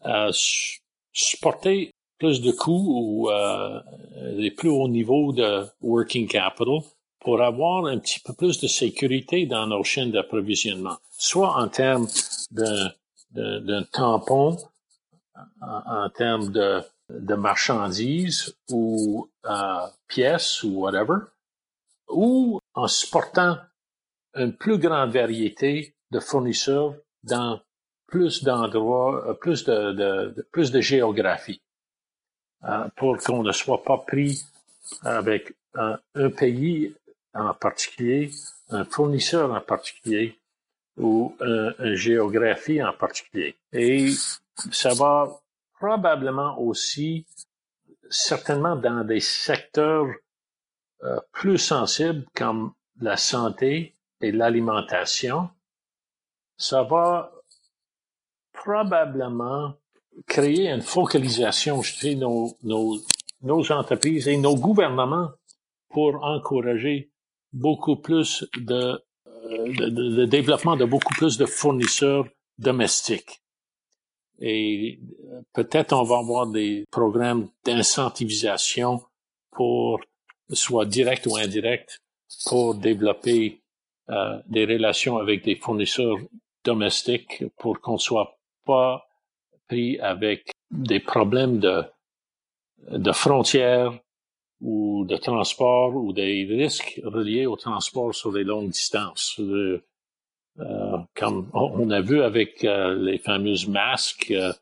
à 0.00 0.30
supporter 1.12 1.92
plus 2.22 2.40
de 2.40 2.52
coûts 2.52 2.86
ou 3.00 3.30
euh, 3.30 3.80
les 4.42 4.52
plus 4.52 4.68
hauts 4.68 4.86
niveaux 4.86 5.32
de 5.32 5.66
working 5.80 6.28
capital 6.28 6.78
pour 7.18 7.42
avoir 7.42 7.86
un 7.86 7.98
petit 7.98 8.20
peu 8.20 8.32
plus 8.32 8.60
de 8.60 8.68
sécurité 8.68 9.44
dans 9.46 9.66
nos 9.66 9.82
chaînes 9.82 10.12
d'approvisionnement, 10.12 10.98
soit 11.10 11.52
en 11.56 11.66
termes 11.66 12.06
d'un 12.52 13.82
tampon, 13.90 14.56
en, 15.60 16.08
termes 16.10 16.52
de, 16.52 16.80
de, 17.08 17.34
marchandises 17.34 18.54
ou 18.70 19.28
euh, 19.46 19.86
pièces 20.06 20.62
ou 20.62 20.82
whatever, 20.82 21.18
ou 22.08 22.60
en 22.74 22.86
supportant 22.86 23.56
une 24.36 24.52
plus 24.56 24.78
grande 24.78 25.10
variété 25.10 25.96
de 26.12 26.20
fournisseurs 26.20 26.94
dans 27.24 27.60
plus 28.06 28.44
d'endroits, 28.44 29.26
euh, 29.26 29.34
plus 29.34 29.64
de, 29.64 29.92
de, 29.92 30.46
plus 30.52 30.70
de 30.70 30.80
géographie. 30.80 31.60
Euh, 32.64 32.88
pour 32.96 33.18
qu'on 33.18 33.42
ne 33.42 33.52
soit 33.52 33.82
pas 33.82 33.98
pris 33.98 34.44
avec 35.02 35.54
un, 35.74 35.98
pays 36.36 36.94
en 37.34 37.54
particulier, 37.54 38.30
un 38.68 38.84
fournisseur 38.84 39.52
en 39.52 39.60
particulier 39.60 40.38
ou 40.96 41.34
une 41.40 41.94
géographie 41.94 42.82
en 42.82 42.92
particulier. 42.92 43.56
Et 43.72 44.10
ça 44.70 44.92
va 44.94 45.40
probablement 45.78 46.60
aussi, 46.60 47.26
certainement 48.10 48.76
dans 48.76 49.02
des 49.02 49.20
secteurs 49.20 50.06
euh, 51.02 51.18
plus 51.32 51.58
sensibles 51.58 52.24
comme 52.36 52.72
la 53.00 53.16
santé 53.16 53.96
et 54.20 54.30
l'alimentation, 54.30 55.50
ça 56.56 56.84
va 56.84 57.32
probablement 58.52 59.74
créer 60.26 60.68
une 60.68 60.82
focalisation 60.82 61.82
chez 61.82 62.14
nos, 62.14 62.56
nos, 62.62 62.98
nos 63.42 63.72
entreprises 63.72 64.28
et 64.28 64.36
nos 64.36 64.56
gouvernements 64.56 65.30
pour 65.88 66.22
encourager 66.24 67.10
beaucoup 67.52 67.96
plus 67.96 68.46
de, 68.56 69.02
euh, 69.26 69.72
de, 69.72 69.88
de, 70.16 70.24
développement 70.24 70.76
de 70.76 70.84
beaucoup 70.84 71.14
plus 71.14 71.36
de 71.36 71.46
fournisseurs 71.46 72.26
domestiques. 72.58 73.42
Et 74.38 75.00
euh, 75.30 75.42
peut-être 75.52 75.92
on 75.92 76.02
va 76.02 76.18
avoir 76.18 76.46
des 76.46 76.84
programmes 76.90 77.48
d'incentivisation 77.64 79.02
pour, 79.50 80.00
soit 80.50 80.86
direct 80.86 81.26
ou 81.26 81.36
indirect, 81.36 82.00
pour 82.46 82.74
développer 82.74 83.62
euh, 84.08 84.40
des 84.48 84.64
relations 84.64 85.18
avec 85.18 85.44
des 85.44 85.56
fournisseurs 85.56 86.16
domestiques 86.64 87.44
pour 87.58 87.80
qu'on 87.80 87.98
soit 87.98 88.38
pas 88.64 89.06
avec 90.00 90.50
des 90.70 91.00
problèmes 91.00 91.58
de, 91.58 93.12
frontières 93.12 93.98
ou 94.60 95.04
de 95.04 95.16
transport 95.16 95.94
ou 95.94 96.12
des 96.12 96.46
risques 96.48 97.00
reliés 97.04 97.46
au 97.46 97.56
transport 97.56 98.14
sur 98.14 98.32
les 98.32 98.44
longues 98.44 98.70
distances. 98.70 99.40
Euh, 100.58 100.98
comme 101.14 101.50
on 101.54 101.90
a 101.90 102.02
vu 102.02 102.22
avec 102.22 102.62
euh, 102.64 102.94
les 102.94 103.16
fameuses 103.16 103.66
masques 103.66 104.32
euh, 104.32 104.52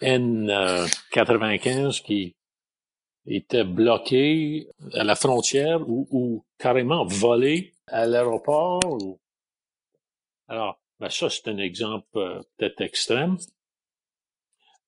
N95 0.00 2.02
qui 2.02 2.36
étaient 3.26 3.64
bloqués 3.64 4.68
à 4.94 5.02
la 5.02 5.16
frontière 5.16 5.80
ou, 5.88 6.06
ou 6.10 6.44
carrément 6.58 7.04
volés 7.04 7.74
à 7.88 8.06
l'aéroport. 8.06 8.80
Alors, 10.46 10.80
ben 11.00 11.10
ça, 11.10 11.28
c'est 11.28 11.48
un 11.48 11.58
exemple 11.58 12.44
peut-être 12.56 12.80
extrême, 12.80 13.36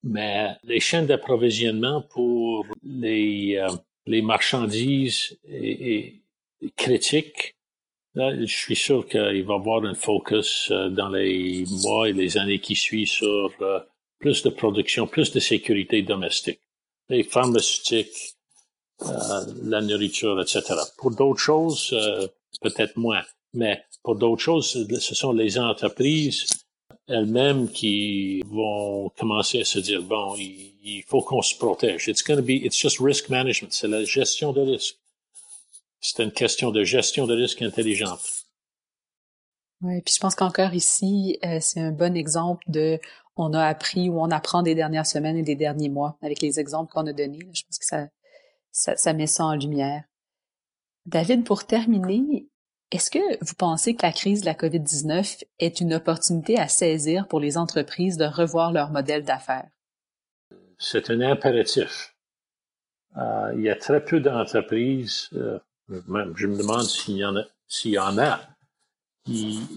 mais 0.02 0.56
les 0.64 0.80
chaînes 0.80 1.06
d'approvisionnement 1.06 2.02
pour 2.02 2.66
les, 2.82 3.56
euh, 3.56 3.68
les 4.06 4.22
marchandises 4.22 5.38
et, 5.48 6.20
critiques, 6.76 7.56
là, 8.14 8.34
je 8.38 8.46
suis 8.46 8.76
sûr 8.76 9.06
qu'il 9.06 9.44
va 9.44 9.54
y 9.54 9.56
avoir 9.56 9.84
un 9.84 9.94
focus 9.94 10.68
euh, 10.70 10.88
dans 10.88 11.08
les 11.08 11.64
mois 11.82 12.08
et 12.08 12.12
les 12.12 12.36
années 12.36 12.60
qui 12.60 12.74
suivent 12.74 13.08
sur 13.08 13.52
euh, 13.60 13.80
plus 14.18 14.42
de 14.42 14.50
production, 14.50 15.06
plus 15.06 15.32
de 15.32 15.40
sécurité 15.40 16.02
domestique, 16.02 16.60
les 17.08 17.24
pharmaceutiques, 17.24 18.36
la 19.64 19.80
nourriture, 19.80 20.40
etc. 20.40 20.62
Pour 20.96 21.10
d'autres 21.10 21.40
choses, 21.40 21.92
peut-être 22.60 22.96
moins. 22.96 23.24
Mais 23.52 23.82
pour 24.04 24.14
d'autres 24.14 24.40
choses, 24.40 24.86
ce 25.00 25.14
sont 25.16 25.32
les 25.32 25.58
entreprises 25.58 26.46
elles-mêmes 27.08 27.68
qui 27.70 28.42
vont 28.46 29.10
commencer 29.10 29.60
à 29.60 29.64
se 29.64 29.78
dire 29.78 30.02
bon, 30.02 30.34
il, 30.36 31.02
faut 31.06 31.22
qu'on 31.22 31.42
se 31.42 31.54
protège. 31.56 32.08
It's 32.08 32.22
going 32.22 32.36
to 32.36 32.42
be, 32.42 32.64
it's 32.64 32.78
just 32.78 32.98
risk 33.00 33.28
management, 33.28 33.72
c'est 33.72 33.88
la 33.88 34.04
gestion 34.04 34.52
de 34.52 34.60
risque. 34.60 34.96
c'est 36.00 36.22
une 36.22 36.32
question 36.32 36.70
de 36.70 36.84
gestion 36.84 37.26
de 37.26 37.34
risque 37.34 37.62
intelligente. 37.62 38.46
Oui, 39.82 40.00
puis 40.02 40.14
je 40.14 40.20
pense 40.20 40.34
qu'encore 40.34 40.74
ici, 40.74 41.38
euh, 41.44 41.58
c'est 41.60 41.80
un 41.80 41.90
bon 41.90 42.16
exemple 42.16 42.62
de 42.68 43.00
on 43.36 43.52
a 43.52 43.64
appris 43.64 44.08
ou 44.08 44.20
on 44.20 44.30
apprend 44.30 44.62
des 44.62 44.74
dernières 44.74 45.06
semaines 45.06 45.36
et 45.36 45.42
des 45.42 45.56
derniers 45.56 45.88
mois 45.88 46.18
avec 46.22 46.40
les 46.40 46.60
exemples 46.60 46.92
qu'on 46.92 47.06
a 47.06 47.12
donnés. 47.12 47.40
Je 47.52 47.62
pense 47.64 47.78
que 47.78 47.86
ça, 47.86 48.08
ça, 48.70 48.96
ça 48.96 49.12
met 49.12 49.26
ça 49.26 49.44
en 49.44 49.54
lumière. 49.54 50.04
David, 51.06 51.44
pour 51.44 51.64
terminer, 51.64 52.46
est-ce 52.92 53.10
que 53.10 53.42
vous 53.42 53.54
pensez 53.56 53.94
que 53.94 54.04
la 54.04 54.12
crise 54.12 54.42
de 54.42 54.46
la 54.46 54.54
COVID-19 54.54 55.44
est 55.58 55.80
une 55.80 55.94
opportunité 55.94 56.58
à 56.58 56.68
saisir 56.68 57.26
pour 57.26 57.40
les 57.40 57.56
entreprises 57.56 58.18
de 58.18 58.26
revoir 58.26 58.70
leur 58.70 58.90
modèle 58.90 59.24
d'affaires? 59.24 59.68
C'est 60.78 61.08
un 61.08 61.22
impératif. 61.22 62.14
Euh, 63.16 63.52
il 63.56 63.62
y 63.62 63.70
a 63.70 63.76
très 63.76 64.04
peu 64.04 64.20
d'entreprises, 64.20 65.30
euh, 65.32 65.58
je 65.88 66.46
me 66.46 66.58
demande 66.58 66.82
s'il 66.82 67.16
y 67.16 67.24
en 67.24 67.36
a, 67.36 67.44
s'il 67.66 67.92
y 67.92 67.98
en 67.98 68.18
a, 68.18 68.40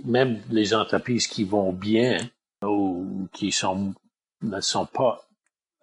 même 0.04 0.41
les 0.49 0.73
entreprises 0.73 1.28
qui 1.28 1.45
vont 1.45 1.71
bien 1.71 2.17
ou 2.63 3.30
qui 3.32 3.56
ne 4.41 4.62
sont 4.62 4.86
pas 4.88 5.25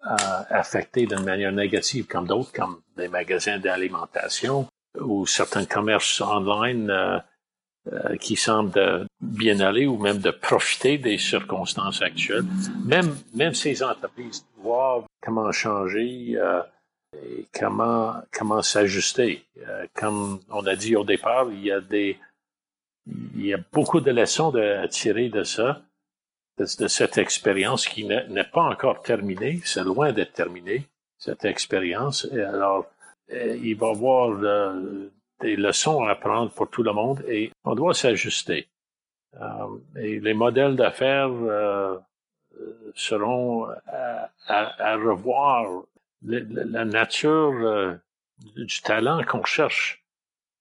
euh, 0.05 0.15
affectées 0.49 1.07
d'une 1.07 1.23
manière 1.23 1.51
négative 1.51 2.05
comme 2.05 2.27
d'autres, 2.27 2.51
comme 2.51 2.81
des 2.95 3.07
magasins 3.07 3.57
d'alimentation, 3.57 4.67
ou 4.99 5.25
certains 5.25 5.65
commerces 5.65 6.21
online 6.21 6.89
euh, 6.89 7.19
euh, 7.91 8.15
qui 8.17 8.35
semblent 8.35 9.05
bien 9.19 9.59
aller 9.59 9.85
ou 9.87 9.97
même 9.97 10.19
de 10.19 10.31
profiter 10.31 10.97
des 10.97 11.17
circonstances 11.17 12.01
actuelles. 12.01 12.45
Même, 12.85 13.15
même 13.33 13.53
ces 13.53 13.83
entreprises 13.83 14.45
doivent 14.61 15.05
comment 15.21 15.51
changer 15.51 16.33
euh, 16.35 16.61
et 17.25 17.45
comment, 17.57 18.15
comment 18.31 18.61
s'ajuster. 18.61 19.45
comme 19.93 20.39
on 20.49 20.65
a 20.65 20.75
dit 20.75 20.95
au 20.95 21.03
départ, 21.03 21.45
il 21.51 21.63
y 21.63 21.71
a 21.71 21.79
des, 21.79 22.17
il 23.35 23.45
y 23.45 23.53
a 23.53 23.59
beaucoup 23.71 23.99
de 23.99 24.11
leçons 24.11 24.55
à 24.55 24.87
tirer 24.87 25.29
de 25.29 25.43
ça, 25.43 25.81
de, 26.57 26.65
cette 26.65 27.17
expérience 27.17 27.87
qui 27.87 28.05
n'est 28.05 28.43
pas 28.51 28.63
encore 28.63 29.01
terminée. 29.01 29.61
C'est 29.63 29.83
loin 29.83 30.11
d'être 30.11 30.33
terminée, 30.33 30.87
cette 31.17 31.45
expérience. 31.45 32.27
Alors, 32.31 32.79
euh, 32.79 32.92
il 33.29 33.75
va 33.75 33.87
y 33.87 33.91
avoir 33.91 34.29
euh, 34.29 35.09
des 35.41 35.55
leçons 35.55 36.03
à 36.03 36.11
apprendre 36.11 36.51
pour 36.51 36.69
tout 36.69 36.83
le 36.83 36.93
monde 36.93 37.23
et 37.27 37.51
on 37.63 37.75
doit 37.75 37.93
s'ajuster. 37.93 38.67
Euh, 39.39 39.77
et 39.97 40.19
les 40.19 40.33
modèles 40.33 40.75
d'affaires 40.75 41.31
seront 42.95 43.67
à, 44.47 44.95
revoir. 44.95 45.83
La, 46.25 46.85
nature 46.85 47.97
du 48.55 48.81
talent 48.81 49.23
qu'on 49.23 49.43
cherche 49.43 50.05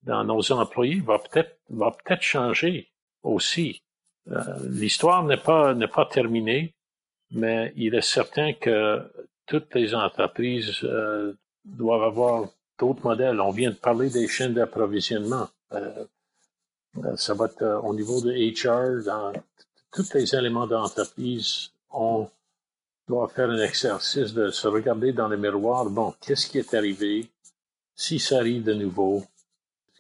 dans 0.03 0.25
nos 0.25 0.51
employés 0.51 1.01
va 1.01 1.20
peut-être 1.20 1.57
va 1.70 1.92
peut-être 1.92 2.22
changer 2.22 2.90
aussi. 3.22 3.81
L'histoire 4.68 5.22
n'est 5.22 5.37
pas 5.37 5.75
n'est 5.75 5.87
pas 5.87 6.07
terminée, 6.07 6.75
mais 7.31 7.72
il 7.77 7.94
est 7.94 8.09
certain 8.18 8.55
que 8.55 9.03
toutes 9.46 9.72
les 9.75 9.94
entreprises 9.94 10.85
doivent 11.64 12.05
avoir 12.05 12.48
d'autres 12.79 13.05
modèles. 13.05 13.40
On 13.40 13.51
vient 13.51 13.70
de 13.70 13.77
parler 13.77 14.11
des 14.11 14.29
chaînes 14.29 14.55
d'approvisionnement. 14.55 15.48
Euh, 15.72 16.05
euh, 16.98 17.16
ça 17.16 17.35
va 17.35 17.46
être 17.46 17.62
euh, 17.62 17.81
au 17.81 17.94
niveau 17.94 18.20
de 18.20 18.33
HR, 18.33 19.05
dans 19.05 19.33
tous 19.92 20.14
les 20.14 20.35
éléments 20.35 20.66
d'entreprise, 20.66 21.70
on 21.90 22.29
doit 23.09 23.29
faire 23.29 23.51
un 23.51 23.62
exercice 23.62 24.33
de 24.33 24.51
se 24.51 24.68
regarder 24.68 25.12
dans 25.12 25.29
le 25.29 25.37
miroir. 25.37 25.88
Bon, 25.90 26.14
qu'est-ce 26.20 26.46
qui 26.46 26.59
est 26.59 26.75
arrivé? 26.75 27.31
Si 27.94 28.18
ça 28.18 28.38
arrive 28.38 28.64
de 28.64 28.75
nouveau, 28.75 29.22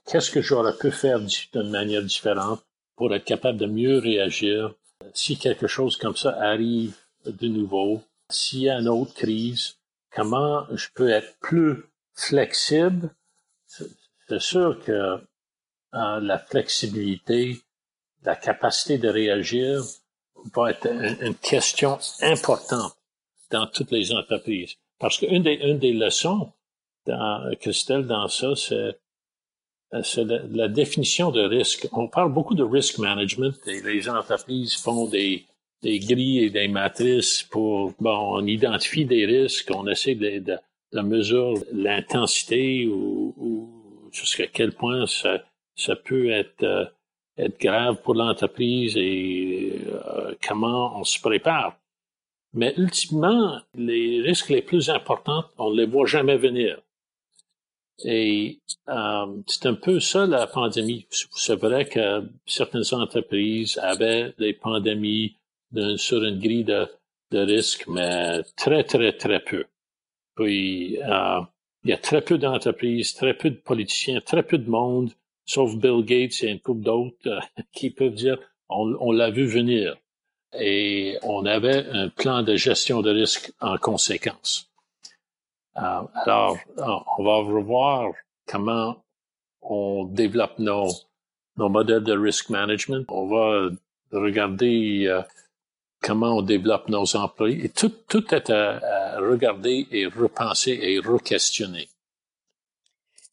qu'est-ce 0.06 0.30
que 0.30 0.40
j'aurais 0.40 0.76
pu 0.76 0.90
faire 0.90 1.20
d'une 1.20 1.70
manière 1.70 2.02
différente 2.02 2.64
pour 2.96 3.14
être 3.14 3.24
capable 3.24 3.58
de 3.58 3.66
mieux 3.66 3.98
réagir 3.98 4.74
si 5.14 5.36
quelque 5.36 5.66
chose 5.66 5.96
comme 5.96 6.16
ça 6.16 6.30
arrive 6.40 6.96
de 7.26 7.48
nouveau? 7.48 8.02
S'il 8.30 8.62
y 8.62 8.70
a 8.70 8.78
une 8.78 8.88
autre 8.88 9.12
crise, 9.12 9.76
comment 10.14 10.66
je 10.74 10.88
peux 10.94 11.10
être 11.10 11.38
plus 11.40 11.84
flexible. 12.14 13.14
C'est 13.66 14.40
sûr 14.40 14.82
que 14.84 14.92
euh, 14.92 16.20
la 16.20 16.38
flexibilité, 16.38 17.58
la 18.22 18.36
capacité 18.36 18.98
de 18.98 19.08
réagir 19.08 19.82
va 20.54 20.70
être 20.70 20.86
une, 20.86 21.34
question 21.34 21.98
importante 22.20 22.96
dans 23.50 23.66
toutes 23.66 23.90
les 23.90 24.12
entreprises. 24.12 24.74
Parce 24.98 25.18
qu'une 25.18 25.42
des, 25.42 25.54
une 25.54 25.78
des 25.78 25.92
leçons 25.92 26.52
dans, 27.06 27.54
Christelle 27.60 28.06
dans 28.06 28.28
ça, 28.28 28.54
c'est 28.56 28.98
c'est 30.04 30.24
la, 30.24 30.38
la, 30.50 30.68
définition 30.68 31.30
de 31.30 31.42
risque. 31.42 31.86
On 31.92 32.08
parle 32.08 32.32
beaucoup 32.32 32.54
de 32.54 32.62
risk 32.62 32.96
management 32.96 33.54
et 33.66 33.82
les 33.82 34.08
entreprises 34.08 34.74
font 34.74 35.06
des, 35.06 35.44
des 35.82 35.98
grilles 35.98 36.44
et 36.44 36.50
des 36.50 36.68
matrices 36.68 37.42
pour, 37.42 37.92
bon, 38.00 38.38
on 38.38 38.46
identifie 38.46 39.04
des 39.04 39.26
risques, 39.26 39.70
on 39.74 39.86
essaie 39.88 40.14
de, 40.14 40.38
de, 40.38 40.58
de 40.92 41.72
l'intensité 41.72 42.86
ou, 42.86 43.34
ou, 43.36 44.10
jusqu'à 44.12 44.46
quel 44.46 44.72
point 44.72 45.06
ça, 45.06 45.42
ça 45.74 45.96
peut 45.96 46.30
être, 46.30 46.62
euh, 46.62 46.84
être 47.38 47.58
grave 47.58 48.00
pour 48.02 48.14
l'entreprise 48.14 48.96
et 48.96 49.80
euh, 49.88 50.34
comment 50.46 50.98
on 50.98 51.04
se 51.04 51.20
prépare. 51.20 51.78
Mais 52.54 52.74
ultimement, 52.76 53.60
les 53.74 54.20
risques 54.20 54.50
les 54.50 54.62
plus 54.62 54.90
importants, 54.90 55.44
on 55.56 55.70
ne 55.70 55.78
les 55.78 55.86
voit 55.86 56.06
jamais 56.06 56.36
venir. 56.36 56.78
Et 58.04 58.58
euh, 58.88 59.26
c'est 59.46 59.66
un 59.66 59.74
peu 59.74 60.00
ça 60.00 60.26
la 60.26 60.46
pandémie. 60.46 61.06
C'est 61.10 61.56
vrai 61.56 61.86
que 61.86 62.22
certaines 62.46 62.84
entreprises 62.92 63.78
avaient 63.78 64.34
des 64.38 64.52
pandémies 64.52 65.36
sur 65.96 66.22
une 66.22 66.38
grille 66.38 66.64
de, 66.64 66.86
de 67.30 67.38
risque, 67.38 67.86
mais 67.88 68.42
très, 68.56 68.84
très, 68.84 69.12
très 69.12 69.40
peu. 69.40 69.64
Puis, 70.36 70.98
euh, 71.02 71.40
il 71.84 71.90
y 71.90 71.92
a 71.92 71.98
très 71.98 72.22
peu 72.22 72.38
d'entreprises, 72.38 73.14
très 73.14 73.34
peu 73.34 73.50
de 73.50 73.56
politiciens, 73.56 74.20
très 74.20 74.42
peu 74.42 74.58
de 74.58 74.70
monde, 74.70 75.10
sauf 75.44 75.74
Bill 75.76 76.04
Gates 76.04 76.42
et 76.42 76.50
une 76.50 76.60
couple 76.60 76.82
d'autres, 76.82 77.16
euh, 77.26 77.40
qui 77.72 77.90
peuvent 77.90 78.14
dire 78.14 78.38
on, 78.68 78.96
on 79.00 79.12
l'a 79.12 79.30
vu 79.30 79.46
venir. 79.46 79.96
Et 80.58 81.16
on 81.22 81.46
avait 81.46 81.86
un 81.88 82.08
plan 82.08 82.42
de 82.42 82.56
gestion 82.56 83.00
de 83.00 83.10
risque 83.10 83.52
en 83.60 83.78
conséquence. 83.78 84.70
Euh, 85.78 86.02
alors, 86.14 86.58
on 86.76 87.24
va 87.24 87.36
revoir 87.36 88.12
comment 88.46 89.02
on 89.62 90.04
développe 90.04 90.58
nos, 90.58 90.88
nos 91.56 91.68
modèles 91.70 92.04
de 92.04 92.12
risk 92.12 92.50
management. 92.50 93.06
On 93.08 93.26
va 93.26 93.70
regarder 94.12 95.06
euh, 95.06 95.22
comment 96.02 96.38
on 96.38 96.42
développe 96.42 96.88
nos 96.88 97.16
employés. 97.16 97.64
Et 97.64 97.68
tout, 97.68 97.92
tout 98.08 98.34
est 98.34 98.50
à, 98.50 99.18
regarder 99.20 99.86
et 99.90 100.06
repenser 100.06 100.78
et 100.82 100.98
re-questionner. 100.98 101.88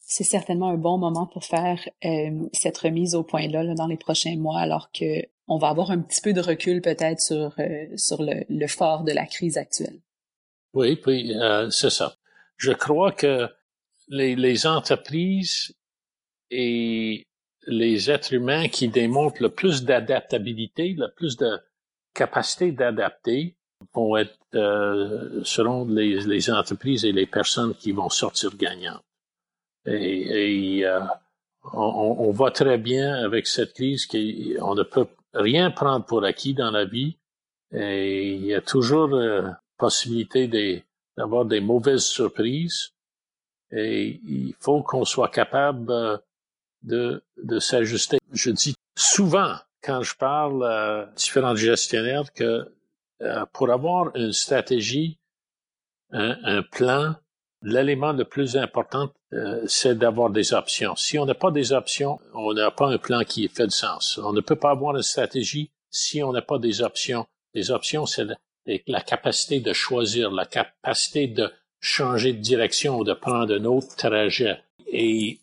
C'est 0.01 0.23
certainement 0.23 0.69
un 0.69 0.77
bon 0.77 0.97
moment 0.97 1.27
pour 1.27 1.45
faire 1.45 1.87
euh, 2.05 2.47
cette 2.53 2.77
remise 2.77 3.15
au 3.15 3.23
point-là 3.23 3.63
là, 3.63 3.75
dans 3.75 3.87
les 3.87 3.97
prochains 3.97 4.37
mois, 4.37 4.59
alors 4.59 4.91
que 4.91 5.23
on 5.47 5.57
va 5.57 5.69
avoir 5.69 5.91
un 5.91 5.99
petit 5.99 6.21
peu 6.21 6.31
de 6.31 6.41
recul 6.41 6.81
peut-être 6.81 7.19
sur, 7.19 7.53
euh, 7.59 7.85
sur 7.95 8.21
le, 8.21 8.45
le, 8.49 8.67
fort 8.67 9.03
de 9.03 9.11
la 9.11 9.25
crise 9.25 9.57
actuelle. 9.57 9.99
Oui, 10.73 10.95
puis 10.95 11.35
euh, 11.35 11.69
c'est 11.71 11.89
ça. 11.89 12.15
Je 12.57 12.71
crois 12.71 13.11
que 13.11 13.47
les, 14.07 14.35
les 14.35 14.67
entreprises 14.67 15.75
et 16.51 17.23
les 17.67 18.11
êtres 18.11 18.33
humains 18.33 18.67
qui 18.67 18.87
démontrent 18.87 19.41
le 19.41 19.49
plus 19.49 19.83
d'adaptabilité, 19.83 20.95
le 20.97 21.11
plus 21.15 21.37
de, 21.37 21.59
capacité 22.13 22.71
d'adapter 22.71 23.55
vont 23.93 24.17
être 24.17 24.37
euh, 24.55 25.41
selon 25.43 25.85
les, 25.85 26.51
entreprises 26.51 27.05
et 27.05 27.11
les 27.11 27.25
personnes 27.25 27.73
qui 27.75 27.91
vont 27.91 28.09
sortir 28.09 28.55
gagnantes. 28.55 29.03
Et, 29.85 30.81
euh, 30.85 31.01
on, 31.73 32.31
voit 32.31 32.51
très 32.51 32.77
bien 32.77 33.23
avec 33.23 33.47
cette 33.47 33.73
crise 33.73 34.05
qu'on 34.05 34.75
ne 34.75 34.83
peut 34.83 35.07
rien 35.33 35.71
prendre 35.71 36.05
pour 36.05 36.23
acquis 36.23 36.53
dans 36.53 36.71
la 36.71 36.85
vie. 36.85 37.17
Et 37.71 38.33
il 38.33 38.45
y 38.45 38.53
a 38.53 38.61
toujours 38.61 39.13
euh, 39.13 39.49
possibilité 39.77 40.83
d'avoir 41.17 41.45
des 41.45 41.59
mauvaises 41.59 42.05
surprises. 42.05 42.91
Et 43.71 44.19
il 44.27 44.55
faut 44.59 44.81
qu'on 44.81 45.05
soit 45.05 45.29
capable 45.29 45.91
euh, 45.91 47.19
de 47.37 47.59
s'ajuster. 47.59 48.17
Je 48.31 48.51
dis 48.51 48.73
souvent 48.97 49.55
quand 49.81 50.01
je 50.01 50.15
parle 50.15 50.65
à 50.65 51.09
différents 51.15 51.55
gestionnaires 51.55 52.31
que 52.33 52.71
euh, 53.21 53.45
pour 53.53 53.69
avoir 53.69 54.15
une 54.15 54.31
stratégie, 54.31 55.19
un, 56.11 56.63
plan, 56.63 57.15
l'élément 57.61 58.13
le 58.13 58.25
plus 58.25 58.57
important, 58.57 59.11
euh, 59.33 59.61
c'est 59.67 59.95
d'avoir 59.95 60.31
des 60.31 60.53
options. 60.53 60.95
Si 60.95 61.19
on 61.19 61.25
n'a 61.25 61.35
pas 61.35 61.51
des 61.51 61.71
options, 61.71 62.19
on 62.33 62.53
n'a 62.53 62.71
pas 62.71 62.87
un 62.87 62.97
plan 62.97 63.23
qui 63.23 63.47
fait 63.47 63.67
de 63.67 63.71
sens. 63.71 64.17
On 64.17 64.33
ne 64.33 64.41
peut 64.41 64.55
pas 64.55 64.71
avoir 64.71 64.95
une 64.95 65.03
stratégie 65.03 65.71
si 65.91 66.23
on 66.23 66.31
n'a 66.31 66.41
pas 66.41 66.57
des 66.57 66.81
options. 66.81 67.27
Les 67.53 67.69
options, 67.71 68.05
c'est 68.05 68.25
la, 68.87 69.01
capacité 69.01 69.59
de 69.59 69.73
choisir, 69.73 70.31
la 70.31 70.45
capacité 70.45 71.27
de 71.27 71.51
changer 71.79 72.33
de 72.33 72.39
direction 72.39 72.97
ou 72.97 73.03
de 73.03 73.13
prendre 73.13 73.53
un 73.53 73.65
autre 73.65 73.95
trajet. 73.95 74.59
Et 74.87 75.39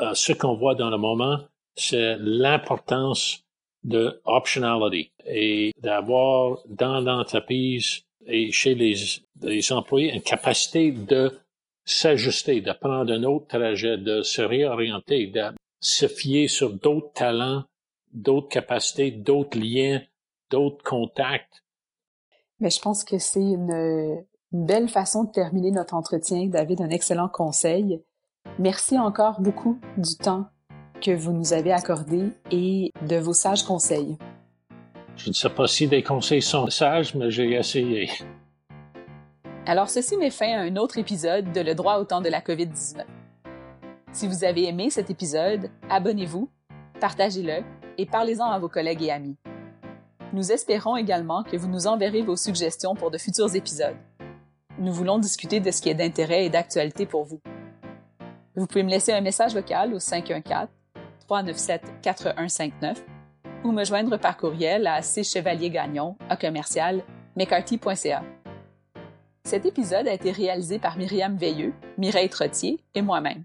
euh, 0.00 0.14
ce 0.14 0.32
qu'on 0.32 0.54
voit 0.54 0.74
dans 0.74 0.90
le 0.90 0.98
moment, 0.98 1.40
c'est 1.74 2.16
l'importance 2.20 3.44
de 3.84 4.20
optionality 4.24 5.10
et 5.26 5.72
d'avoir 5.78 6.58
dans 6.68 7.00
l'entreprise 7.00 8.02
et 8.26 8.52
chez 8.52 8.74
les, 8.74 8.94
les 9.42 9.72
employés 9.72 10.12
une 10.12 10.22
capacité 10.22 10.92
de 10.92 11.38
s'ajuster, 11.84 12.60
de 12.60 12.72
prendre 12.72 13.12
un 13.12 13.24
autre 13.24 13.46
trajet, 13.46 13.96
de 13.96 14.22
se 14.22 14.42
réorienter, 14.42 15.26
de 15.28 15.52
se 15.80 16.06
fier 16.06 16.46
sur 16.48 16.72
d'autres 16.72 17.12
talents, 17.14 17.64
d'autres 18.12 18.48
capacités, 18.48 19.10
d'autres 19.10 19.58
liens, 19.58 20.02
d'autres 20.50 20.84
contacts. 20.84 21.64
Mais 22.60 22.70
je 22.70 22.80
pense 22.80 23.04
que 23.04 23.18
c'est 23.18 23.40
une, 23.40 24.24
belle 24.52 24.88
façon 24.88 25.24
de 25.24 25.30
terminer 25.30 25.70
notre 25.70 25.94
entretien, 25.94 26.46
David, 26.46 26.80
un 26.80 26.90
excellent 26.90 27.28
conseil. 27.28 28.02
Merci 28.58 28.98
encore 28.98 29.40
beaucoup 29.40 29.80
du 29.96 30.16
temps 30.16 30.46
que 31.00 31.10
vous 31.10 31.32
nous 31.32 31.52
avez 31.52 31.72
accordé 31.72 32.30
et 32.50 32.92
de 33.08 33.16
vos 33.16 33.32
sages 33.32 33.62
conseils. 33.62 34.16
Je 35.16 35.28
ne 35.28 35.34
sais 35.34 35.50
pas 35.50 35.66
si 35.66 35.88
des 35.88 36.02
conseils 36.02 36.42
sont 36.42 36.68
sages, 36.70 37.14
mais 37.14 37.30
j'ai 37.30 37.52
essayé. 37.52 38.10
Alors, 39.66 39.90
ceci 39.90 40.16
met 40.16 40.30
fin 40.30 40.58
à 40.58 40.62
un 40.62 40.76
autre 40.76 40.98
épisode 40.98 41.52
de 41.52 41.60
Le 41.60 41.74
droit 41.74 41.98
au 41.98 42.04
temps 42.04 42.20
de 42.20 42.28
la 42.28 42.40
COVID-19. 42.40 43.04
Si 44.12 44.26
vous 44.26 44.44
avez 44.44 44.66
aimé 44.66 44.90
cet 44.90 45.10
épisode, 45.10 45.70
abonnez-vous, 45.88 46.50
partagez-le 47.00 47.62
et 47.98 48.06
parlez-en 48.06 48.46
à 48.46 48.58
vos 48.58 48.68
collègues 48.68 49.02
et 49.02 49.10
amis. 49.10 49.36
Nous 50.32 50.52
espérons 50.52 50.96
également 50.96 51.42
que 51.42 51.56
vous 51.56 51.68
nous 51.68 51.86
enverrez 51.86 52.22
vos 52.22 52.36
suggestions 52.36 52.94
pour 52.94 53.10
de 53.10 53.18
futurs 53.18 53.54
épisodes. 53.54 53.96
Nous 54.78 54.92
voulons 54.92 55.18
discuter 55.18 55.60
de 55.60 55.70
ce 55.70 55.82
qui 55.82 55.90
est 55.90 55.94
d'intérêt 55.94 56.46
et 56.46 56.50
d'actualité 56.50 57.04
pour 57.04 57.24
vous. 57.24 57.40
Vous 58.56 58.66
pouvez 58.66 58.82
me 58.82 58.90
laisser 58.90 59.12
un 59.12 59.20
message 59.20 59.54
vocal 59.54 59.94
au 59.94 59.98
514-397-4159 61.30 62.96
ou 63.64 63.72
me 63.72 63.84
joindre 63.84 64.18
par 64.18 64.36
courriel 64.36 64.86
à 64.86 65.00
cchevaliergagnon 65.02 66.16
à 66.28 66.36
commercial 66.36 67.02
mccarthy.ca. 67.36 68.22
Cet 69.44 69.64
épisode 69.66 70.08
a 70.08 70.12
été 70.12 70.30
réalisé 70.32 70.78
par 70.78 70.96
Myriam 70.96 71.36
Veilleux, 71.36 71.72
Mireille 71.98 72.28
Trottier 72.28 72.80
et 72.94 73.02
moi-même. 73.02 73.42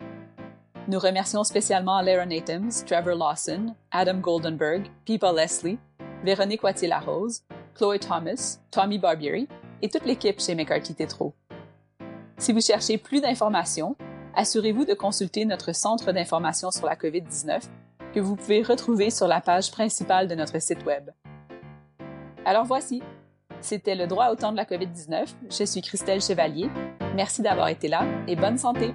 Nous 0.87 0.99
remercions 0.99 1.43
spécialement 1.43 2.01
Lara 2.01 2.25
Nathan, 2.25 2.67
Trevor 2.85 3.15
Lawson, 3.15 3.75
Adam 3.91 4.19
Goldenberg, 4.19 4.87
Pipa 5.05 5.31
Leslie, 5.31 5.79
Véronique 6.23 6.63
Wattier-Larose, 6.63 7.43
Chloe 7.75 7.97
Thomas, 7.97 8.59
Tommy 8.71 8.99
Barbieri 8.99 9.47
et 9.81 9.89
toute 9.89 10.05
l'équipe 10.05 10.39
chez 10.39 10.53
McCarthy 10.53 10.93
Tétro. 10.93 11.33
Si 12.37 12.53
vous 12.53 12.61
cherchez 12.61 12.97
plus 12.97 13.21
d'informations, 13.21 13.95
assurez-vous 14.35 14.85
de 14.85 14.93
consulter 14.93 15.45
notre 15.45 15.73
centre 15.73 16.11
d'information 16.11 16.71
sur 16.71 16.85
la 16.85 16.95
COVID-19 16.95 17.61
que 18.13 18.19
vous 18.19 18.35
pouvez 18.35 18.61
retrouver 18.63 19.09
sur 19.09 19.27
la 19.27 19.41
page 19.41 19.71
principale 19.71 20.27
de 20.27 20.35
notre 20.35 20.61
site 20.61 20.85
Web. 20.85 21.11
Alors 22.45 22.65
voici, 22.65 23.01
c'était 23.61 23.95
le 23.95 24.07
droit 24.07 24.29
au 24.29 24.35
temps 24.35 24.51
de 24.51 24.57
la 24.57 24.65
COVID-19. 24.65 25.27
Je 25.49 25.63
suis 25.63 25.81
Christelle 25.81 26.21
Chevalier. 26.21 26.69
Merci 27.15 27.41
d'avoir 27.41 27.67
été 27.67 27.87
là 27.87 28.05
et 28.27 28.35
bonne 28.35 28.57
santé! 28.57 28.93